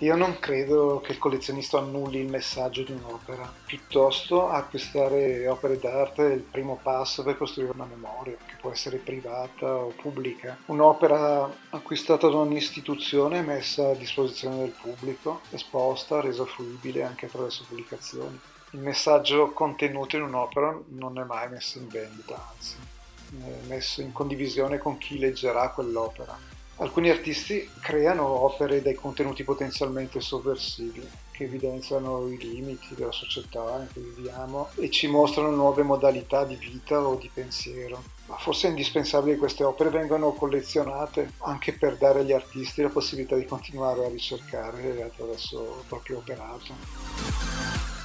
Io 0.00 0.14
non 0.14 0.38
credo 0.38 1.00
che 1.02 1.12
il 1.12 1.18
collezionista 1.18 1.78
annulli 1.78 2.18
il 2.18 2.28
messaggio 2.28 2.82
di 2.82 2.92
un'opera, 2.92 3.50
piuttosto 3.64 4.46
acquistare 4.46 5.48
opere 5.48 5.78
d'arte 5.78 6.32
è 6.32 6.34
il 6.34 6.42
primo 6.42 6.78
passo 6.82 7.22
per 7.22 7.38
costruire 7.38 7.72
una 7.72 7.86
memoria, 7.86 8.36
che 8.46 8.56
può 8.60 8.70
essere 8.70 8.98
privata 8.98 9.74
o 9.74 9.94
pubblica. 9.96 10.58
Un'opera 10.66 11.50
acquistata 11.70 12.28
da 12.28 12.36
un'istituzione 12.36 13.38
è 13.38 13.42
messa 13.42 13.88
a 13.88 13.94
disposizione 13.94 14.58
del 14.58 14.74
pubblico, 14.78 15.40
esposta, 15.48 16.20
resa 16.20 16.44
fruibile 16.44 17.02
anche 17.02 17.24
attraverso 17.24 17.64
pubblicazioni. 17.66 18.38
Il 18.72 18.80
messaggio 18.80 19.52
contenuto 19.52 20.16
in 20.16 20.24
un'opera 20.24 20.78
non 20.88 21.18
è 21.18 21.24
mai 21.24 21.48
messo 21.48 21.78
in 21.78 21.88
vendita, 21.88 22.52
anzi 22.54 22.76
è 23.42 23.66
messo 23.66 24.02
in 24.02 24.12
condivisione 24.12 24.76
con 24.76 24.98
chi 24.98 25.18
leggerà 25.18 25.70
quell'opera 25.70 26.55
Alcuni 26.78 27.08
artisti 27.08 27.66
creano 27.80 28.26
opere 28.26 28.82
dai 28.82 28.94
contenuti 28.94 29.44
potenzialmente 29.44 30.20
sovversivi 30.20 31.08
che 31.30 31.44
evidenziano 31.44 32.28
i 32.28 32.36
limiti 32.36 32.94
della 32.94 33.12
società 33.12 33.78
in 33.80 33.88
cui 33.90 34.12
viviamo 34.14 34.68
e 34.74 34.90
ci 34.90 35.06
mostrano 35.06 35.50
nuove 35.50 35.82
modalità 35.82 36.44
di 36.44 36.56
vita 36.56 37.00
o 37.00 37.16
di 37.16 37.30
pensiero. 37.32 38.02
Ma 38.26 38.36
forse 38.36 38.66
è 38.66 38.70
indispensabile 38.70 39.34
che 39.34 39.38
queste 39.38 39.64
opere 39.64 39.88
vengano 39.88 40.32
collezionate 40.32 41.32
anche 41.38 41.72
per 41.72 41.96
dare 41.96 42.20
agli 42.20 42.32
artisti 42.32 42.82
la 42.82 42.90
possibilità 42.90 43.36
di 43.36 43.46
continuare 43.46 44.04
a 44.04 44.08
ricercare 44.10 45.02
attraverso 45.02 45.78
il 45.78 45.84
proprio 45.88 46.18
operato. 46.18 47.95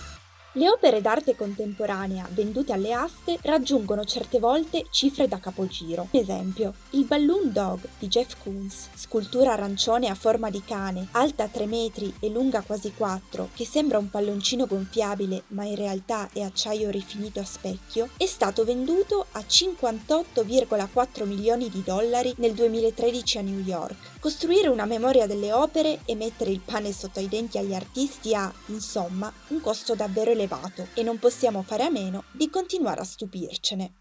Le 0.55 0.67
opere 0.67 0.99
d'arte 0.99 1.33
contemporanea 1.33 2.27
vendute 2.33 2.73
alle 2.73 2.91
aste 2.91 3.37
raggiungono 3.43 4.03
certe 4.03 4.37
volte 4.37 4.87
cifre 4.89 5.25
da 5.29 5.39
capogiro. 5.39 6.09
Esempio, 6.11 6.73
il 6.89 7.05
Balloon 7.05 7.53
Dog 7.53 7.87
di 7.97 8.09
Jeff 8.09 8.35
Koons, 8.43 8.89
scultura 8.95 9.53
arancione 9.53 10.09
a 10.09 10.13
forma 10.13 10.49
di 10.49 10.61
cane, 10.65 11.07
alta 11.11 11.47
3 11.47 11.65
metri 11.67 12.13
e 12.19 12.27
lunga 12.27 12.63
quasi 12.63 12.91
4, 12.93 13.51
che 13.53 13.65
sembra 13.65 13.97
un 13.97 14.09
palloncino 14.09 14.65
gonfiabile 14.65 15.43
ma 15.47 15.63
in 15.63 15.75
realtà 15.75 16.27
è 16.33 16.41
acciaio 16.41 16.89
rifinito 16.89 17.39
a 17.39 17.45
specchio, 17.45 18.09
è 18.17 18.25
stato 18.25 18.65
venduto 18.65 19.27
a 19.31 19.39
58,4 19.39 21.25
milioni 21.25 21.69
di 21.69 21.81
dollari 21.81 22.33
nel 22.39 22.51
2013 22.51 23.37
a 23.37 23.41
New 23.41 23.59
York. 23.59 24.11
Costruire 24.21 24.67
una 24.67 24.86
memoria 24.86 25.25
delle 25.25 25.51
opere 25.51 26.01
e 26.05 26.13
mettere 26.13 26.51
il 26.51 26.62
pane 26.63 26.91
sotto 26.91 27.19
i 27.19 27.27
denti 27.27 27.57
agli 27.57 27.73
artisti 27.73 28.36
ha, 28.36 28.53
insomma, 28.67 29.34
un 29.47 29.60
costo 29.62 29.95
davvero 29.95 30.29
elevato 30.29 30.49
elevato 30.51 30.88
e 30.93 31.01
non 31.01 31.17
possiamo 31.17 31.63
fare 31.63 31.86
a 31.86 31.89
meno 31.89 32.25
di 32.31 32.47
continuare 32.47 33.01
a 33.01 33.03
stupircene. 33.03 33.93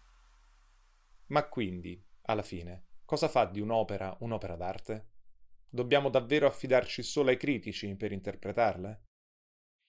Ma 1.29 1.49
quindi, 1.49 1.99
alla 2.25 2.43
fine, 2.43 2.85
cosa 3.03 3.27
fa 3.27 3.45
di 3.45 3.61
un'opera 3.61 4.15
un'opera 4.19 4.55
d'arte? 4.55 5.07
Dobbiamo 5.67 6.09
davvero 6.09 6.45
affidarci 6.45 7.01
solo 7.01 7.31
ai 7.31 7.37
critici 7.37 7.95
per 7.95 8.11
interpretarle? 8.11 9.01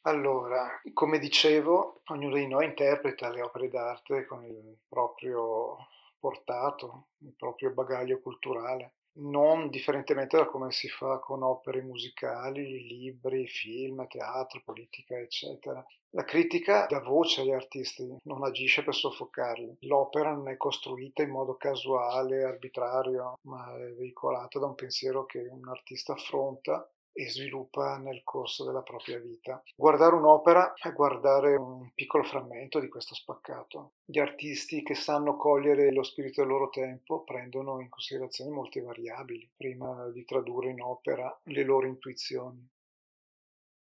Allora, 0.07 0.81
come 0.95 1.19
dicevo, 1.19 2.01
ognuno 2.07 2.37
di 2.37 2.47
noi 2.47 2.65
interpreta 2.65 3.29
le 3.29 3.43
opere 3.43 3.69
d'arte 3.69 4.25
con 4.25 4.43
il 4.45 4.79
proprio 4.89 5.77
portato, 6.19 7.09
il 7.19 7.35
proprio 7.37 7.75
bagaglio 7.75 8.19
culturale 8.21 8.95
non 9.15 9.69
differentemente 9.69 10.37
da 10.37 10.47
come 10.47 10.71
si 10.71 10.89
fa 10.89 11.19
con 11.19 11.43
opere 11.43 11.83
musicali, 11.83 12.87
libri, 12.87 13.47
film, 13.47 14.07
teatro, 14.09 14.63
politica, 14.65 15.19
eccetera. 15.19 15.85
La 16.11 16.25
critica 16.25 16.87
dà 16.89 17.01
voce 17.01 17.41
agli 17.41 17.53
artisti, 17.53 18.07
non 18.25 18.45
agisce 18.45 18.83
per 18.83 18.95
soffocarli. 18.95 19.77
L'opera 19.81 20.33
non 20.33 20.49
è 20.49 20.57
costruita 20.57 21.23
in 21.23 21.31
modo 21.31 21.57
casuale, 21.57 22.45
arbitrario, 22.45 23.39
ma 23.43 23.75
è 23.77 23.93
veicolata 23.93 24.59
da 24.59 24.67
un 24.67 24.75
pensiero 24.75 25.25
che 25.25 25.39
un 25.51 25.69
artista 25.69 26.13
affronta 26.13 26.89
e 27.13 27.29
sviluppa 27.29 27.99
nel 27.99 28.23
corso 28.25 28.65
della 28.65 28.83
propria 28.83 29.19
vita. 29.19 29.63
Guardare 29.77 30.15
un'opera 30.15 30.75
è 30.75 30.93
guardare 30.93 31.55
un 31.57 31.91
piccolo 31.95 32.23
frammento 32.23 32.81
di 32.81 32.89
questo 32.89 33.15
spaccato. 33.15 33.93
Gli 34.05 34.19
artisti 34.19 34.83
che 34.83 34.95
sanno 34.95 35.37
cogliere 35.37 35.93
lo 35.93 36.03
spirito 36.03 36.41
del 36.41 36.51
loro 36.51 36.69
tempo 36.71 37.23
prendono 37.23 37.81
in 37.81 37.89
considerazione 37.89 38.51
molte 38.51 38.81
variabili 38.81 39.51
prima 39.57 40.09
di 40.09 40.25
tradurre 40.25 40.71
in 40.71 40.81
opera 40.81 41.39
le 41.45 41.65
loro 41.65 41.87
intuizioni. 41.87 42.69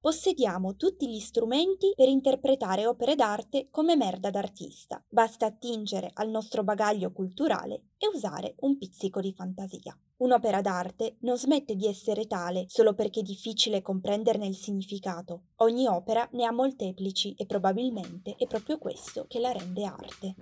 Possediamo 0.07 0.77
tutti 0.77 1.11
gli 1.11 1.19
strumenti 1.19 1.93
per 1.97 2.07
interpretare 2.07 2.87
opere 2.87 3.17
d'arte 3.17 3.67
come 3.73 3.97
merda 3.97 4.31
d'artista. 4.31 5.05
Basta 5.09 5.47
attingere 5.47 6.13
al 6.15 6.31
nostro 6.31 6.63
bagaglio 6.63 7.11
culturale 7.11 7.87
e 7.99 8.07
usare 8.15 8.55
un 8.61 8.79
pizzico 8.79 9.19
di 9.19 9.33
fantasia. 9.33 9.99
Un'opera 10.19 10.61
d'arte 10.61 11.17
non 11.23 11.37
smette 11.37 11.75
di 11.75 11.89
essere 11.89 12.29
tale 12.29 12.67
solo 12.69 12.95
perché 12.95 13.19
è 13.19 13.25
difficile 13.25 13.83
comprenderne 13.83 14.47
il 14.47 14.55
significato. 14.55 15.47
Ogni 15.57 15.89
opera 15.89 16.29
ne 16.35 16.45
ha 16.45 16.53
molteplici 16.53 17.35
e 17.37 17.45
probabilmente 17.45 18.37
è 18.39 18.47
proprio 18.47 18.79
questo 18.79 19.25
che 19.27 19.41
la 19.41 19.51
rende 19.51 19.85
arte. 19.87 20.35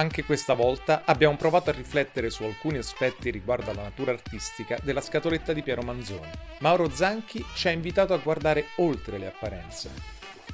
Anche 0.00 0.24
questa 0.24 0.54
volta 0.54 1.02
abbiamo 1.04 1.36
provato 1.36 1.68
a 1.68 1.74
riflettere 1.74 2.30
su 2.30 2.42
alcuni 2.42 2.78
aspetti 2.78 3.30
riguardo 3.30 3.70
alla 3.70 3.82
natura 3.82 4.12
artistica 4.12 4.78
della 4.82 5.02
scatoletta 5.02 5.52
di 5.52 5.60
Piero 5.60 5.82
Manzoni. 5.82 6.30
Mauro 6.60 6.88
Zanchi 6.88 7.44
ci 7.54 7.68
ha 7.68 7.70
invitato 7.70 8.14
a 8.14 8.16
guardare 8.16 8.68
oltre 8.76 9.18
le 9.18 9.26
apparenze. 9.26 9.90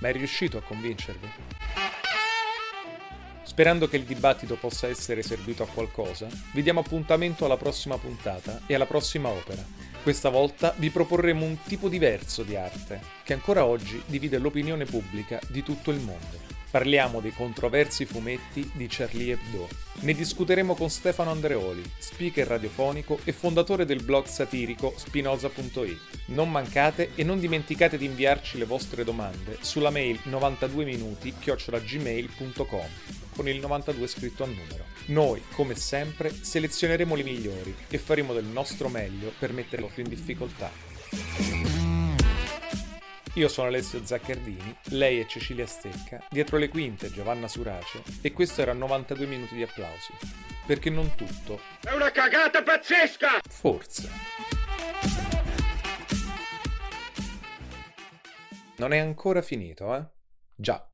Ma 0.00 0.08
è 0.08 0.12
riuscito 0.12 0.58
a 0.58 0.62
convincervi? 0.62 1.30
Sperando 3.44 3.86
che 3.86 3.98
il 3.98 4.02
dibattito 4.02 4.56
possa 4.56 4.88
essere 4.88 5.22
servito 5.22 5.62
a 5.62 5.68
qualcosa, 5.72 6.26
vi 6.52 6.62
diamo 6.64 6.80
appuntamento 6.80 7.44
alla 7.44 7.56
prossima 7.56 7.96
puntata 7.98 8.62
e 8.66 8.74
alla 8.74 8.86
prossima 8.86 9.28
opera. 9.28 9.64
Questa 10.02 10.28
volta 10.28 10.74
vi 10.76 10.90
proporremo 10.90 11.44
un 11.44 11.62
tipo 11.62 11.88
diverso 11.88 12.42
di 12.42 12.56
arte, 12.56 13.00
che 13.22 13.34
ancora 13.34 13.64
oggi 13.64 14.02
divide 14.06 14.38
l'opinione 14.38 14.86
pubblica 14.86 15.38
di 15.46 15.62
tutto 15.62 15.92
il 15.92 16.00
mondo. 16.00 16.55
Parliamo 16.76 17.20
dei 17.20 17.32
controversi 17.32 18.04
fumetti 18.04 18.70
di 18.74 18.86
Charlie 18.86 19.32
Hebdo. 19.32 19.66
Ne 20.00 20.12
discuteremo 20.12 20.74
con 20.74 20.90
Stefano 20.90 21.30
Andreoli, 21.30 21.82
speaker 21.96 22.46
radiofonico 22.46 23.18
e 23.24 23.32
fondatore 23.32 23.86
del 23.86 24.02
blog 24.02 24.26
satirico 24.26 24.92
spinoza.it. 24.94 25.98
Non 26.26 26.50
mancate 26.50 27.12
e 27.14 27.24
non 27.24 27.40
dimenticate 27.40 27.96
di 27.96 28.04
inviarci 28.04 28.58
le 28.58 28.66
vostre 28.66 29.04
domande 29.04 29.56
sulla 29.62 29.88
mail 29.88 30.20
92minuti-gmail.com 30.24 32.88
con 33.34 33.48
il 33.48 33.58
92 33.58 34.06
scritto 34.06 34.44
a 34.44 34.46
numero. 34.46 34.84
Noi, 35.06 35.42
come 35.52 35.76
sempre, 35.76 36.30
selezioneremo 36.30 37.14
le 37.14 37.22
migliori 37.22 37.74
e 37.88 37.96
faremo 37.96 38.34
del 38.34 38.44
nostro 38.44 38.90
meglio 38.90 39.32
per 39.38 39.54
metterlo 39.54 39.90
più 39.94 40.02
in 40.02 40.10
difficoltà. 40.10 40.70
Io 43.36 43.48
sono 43.48 43.68
Alessio 43.68 44.02
Zaccardini, 44.02 44.74
lei 44.92 45.20
è 45.20 45.26
Cecilia 45.26 45.66
Stecca, 45.66 46.26
dietro 46.30 46.56
le 46.56 46.68
quinte 46.68 47.10
Giovanna 47.10 47.48
Surace 47.48 48.02
e 48.22 48.32
questo 48.32 48.62
era 48.62 48.72
92 48.72 49.26
minuti 49.26 49.54
di 49.54 49.62
applausi. 49.62 50.10
Perché 50.66 50.88
non 50.88 51.14
tutto. 51.14 51.60
È 51.82 51.92
una 51.92 52.10
cagata 52.10 52.62
pazzesca! 52.62 53.40
Forse. 53.46 54.08
Non 58.78 58.94
è 58.94 58.98
ancora 58.98 59.42
finito, 59.42 59.94
eh? 59.94 60.06
Già. 60.54 60.90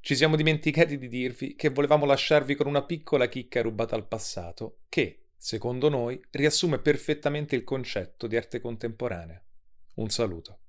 Ci 0.00 0.16
siamo 0.16 0.36
dimenticati 0.36 0.96
di 0.96 1.08
dirvi 1.08 1.54
che 1.54 1.68
volevamo 1.68 2.06
lasciarvi 2.06 2.54
con 2.54 2.66
una 2.66 2.84
piccola 2.84 3.28
chicca 3.28 3.60
rubata 3.60 3.94
al 3.94 4.08
passato 4.08 4.78
che, 4.88 5.26
secondo 5.36 5.90
noi, 5.90 6.18
riassume 6.30 6.78
perfettamente 6.78 7.54
il 7.54 7.62
concetto 7.62 8.26
di 8.26 8.38
arte 8.38 8.58
contemporanea. 8.58 9.38
Un 9.96 10.08
saluto. 10.08 10.60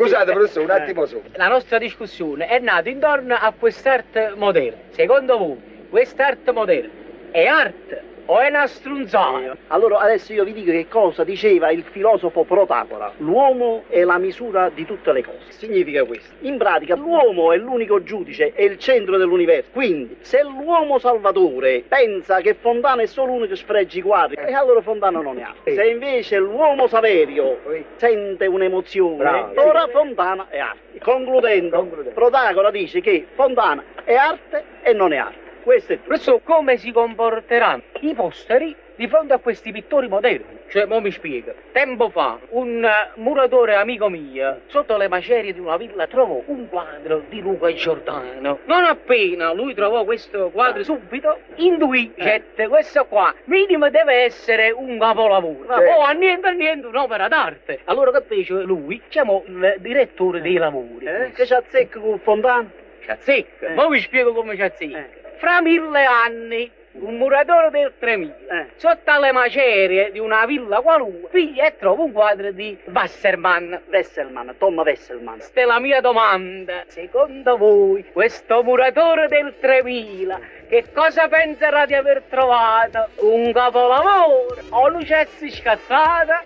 Scusate 0.00 0.30
professore, 0.30 0.64
un 0.64 0.70
attimo 0.70 1.06
solo. 1.06 1.24
La 1.32 1.48
nostra 1.48 1.76
discussione 1.76 2.46
è 2.46 2.60
nata 2.60 2.88
intorno 2.88 3.34
a 3.34 3.52
quest'arte 3.58 4.32
moderna. 4.36 4.78
Secondo 4.90 5.36
voi, 5.36 5.58
quest'arte 5.90 6.52
moderna 6.52 6.88
è 7.32 7.44
arte 7.46 8.07
o 8.30 8.38
è 8.40 8.48
una 8.48 8.66
strunzata? 8.66 9.56
Allora 9.68 9.98
adesso 9.98 10.32
io 10.32 10.44
vi 10.44 10.52
dico 10.52 10.70
che 10.70 10.86
cosa 10.88 11.24
diceva 11.24 11.70
il 11.70 11.82
filosofo 11.90 12.44
Protagora. 12.44 13.12
L'uomo 13.18 13.84
è 13.88 14.02
la 14.04 14.18
misura 14.18 14.70
di 14.72 14.84
tutte 14.84 15.12
le 15.12 15.22
cose. 15.22 15.38
Significa 15.48 16.04
questo. 16.04 16.34
In 16.40 16.58
pratica 16.58 16.94
l'uomo 16.94 17.52
è 17.52 17.56
l'unico 17.56 18.02
giudice, 18.02 18.52
è 18.54 18.62
il 18.62 18.78
centro 18.78 19.16
dell'universo. 19.16 19.70
Quindi 19.72 20.16
se 20.20 20.42
l'uomo 20.42 20.98
salvatore 20.98 21.84
pensa 21.88 22.40
che 22.40 22.54
Fontana 22.54 23.02
è 23.02 23.06
solo 23.06 23.32
uno 23.32 23.46
che 23.46 23.56
sfreggi 23.56 23.98
i 23.98 24.02
quadri, 24.02 24.36
e 24.36 24.52
allora 24.52 24.82
Fontana 24.82 25.20
non 25.20 25.38
è 25.38 25.42
arte. 25.42 25.74
Se 25.74 25.84
invece 25.86 26.36
l'uomo 26.38 26.86
Saverio 26.86 27.60
sente 27.96 28.46
un'emozione, 28.46 29.24
allora 29.24 29.88
Fontana 29.90 30.46
è 30.48 30.58
arte. 30.58 30.98
Concludendo, 31.00 31.78
Concludendo. 31.78 32.10
Protagora 32.10 32.70
dice 32.70 33.00
che 33.00 33.26
Fontana 33.34 33.82
è 34.04 34.14
arte 34.14 34.64
e 34.82 34.92
non 34.92 35.12
è 35.12 35.16
arte. 35.16 35.47
Questo 35.68 35.96
tutto. 35.96 36.14
Adesso 36.14 36.40
come 36.44 36.78
si 36.78 36.92
comporteranno 36.92 37.82
i 38.00 38.14
posteri 38.14 38.74
di 38.94 39.06
fronte 39.06 39.34
a 39.34 39.38
questi 39.38 39.70
pittori 39.70 40.08
moderni? 40.08 40.60
Cioè, 40.68 40.86
mo 40.86 40.98
mi 41.02 41.10
spiego. 41.10 41.52
Tempo 41.72 42.08
fa, 42.08 42.38
un 42.52 42.82
eh, 42.82 43.10
muratore 43.16 43.74
amico 43.74 44.08
mio, 44.08 44.62
sotto 44.68 44.96
le 44.96 45.08
macerie 45.08 45.52
di 45.52 45.60
una 45.60 45.76
villa, 45.76 46.06
trovò 46.06 46.40
un 46.46 46.70
quadro 46.70 47.22
di 47.28 47.40
Luca 47.40 47.70
Giordano. 47.74 48.60
Non 48.64 48.84
appena 48.84 49.52
lui 49.52 49.74
trovò 49.74 50.04
questo 50.04 50.48
quadro, 50.48 50.82
subito 50.84 51.40
intuì, 51.56 52.12
dette, 52.16 52.66
questo 52.66 53.04
qua, 53.04 53.34
minimo 53.44 53.90
deve 53.90 54.22
essere 54.24 54.70
un 54.70 54.98
capolavoro. 54.98 55.66
Ma 55.66 55.76
Sì. 55.76 55.84
oh, 55.84 56.00
a 56.00 56.12
niente 56.12 56.48
a 56.48 56.52
niente 56.52 56.86
un'opera 56.86 57.28
d'arte. 57.28 57.80
Allora 57.84 58.10
che 58.10 58.22
fece 58.26 58.54
lui? 58.62 59.02
Chiamò 59.08 59.42
il 59.46 59.74
direttore 59.80 60.40
dei 60.40 60.54
lavori. 60.54 61.04
Eh? 61.04 61.32
Che 61.32 61.44
ci 61.44 61.52
azzecca 61.52 62.00
con 62.00 62.18
Fontana? 62.20 62.70
Ci 63.02 63.10
azzecca. 63.10 63.66
Eh. 63.66 63.74
Ma 63.74 63.86
vi 63.88 64.00
spiego 64.00 64.32
come 64.32 64.56
ci 64.56 64.62
azzecca. 64.62 64.96
Eh. 64.98 65.26
Fra 65.38 65.60
mille 65.60 66.04
anni, 66.04 66.70
un 67.00 67.16
muratore 67.16 67.70
del 67.70 67.92
3000, 67.96 68.34
Eh. 68.50 68.66
sotto 68.76 69.10
alle 69.10 69.30
macerie 69.30 70.10
di 70.10 70.18
una 70.18 70.44
villa 70.46 70.80
qualunque, 70.80 71.28
piglia 71.30 71.66
e 71.66 71.76
trova 71.78 72.02
un 72.02 72.10
quadro 72.12 72.50
di 72.50 72.76
Wasserman. 72.86 73.82
Wesselman, 73.88 74.56
Tom 74.58 74.78
Wesselman. 74.78 75.36
Questa 75.36 75.60
è 75.60 75.64
la 75.64 75.78
mia 75.78 76.00
domanda. 76.00 76.82
Secondo 76.88 77.56
voi, 77.56 78.04
questo 78.12 78.64
muratore 78.64 79.28
del 79.28 79.54
3000, 79.60 80.40
che 80.68 80.86
cosa 80.92 81.28
penserà 81.28 81.86
di 81.86 81.94
aver 81.94 82.22
trovato? 82.28 83.08
Un 83.20 83.52
capolavoro? 83.52 84.56
O 84.70 84.88
lucessi 84.88 85.50
scassata? 85.50 86.42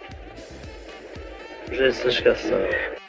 Gesto 1.70 2.11
scassato. 2.11 3.00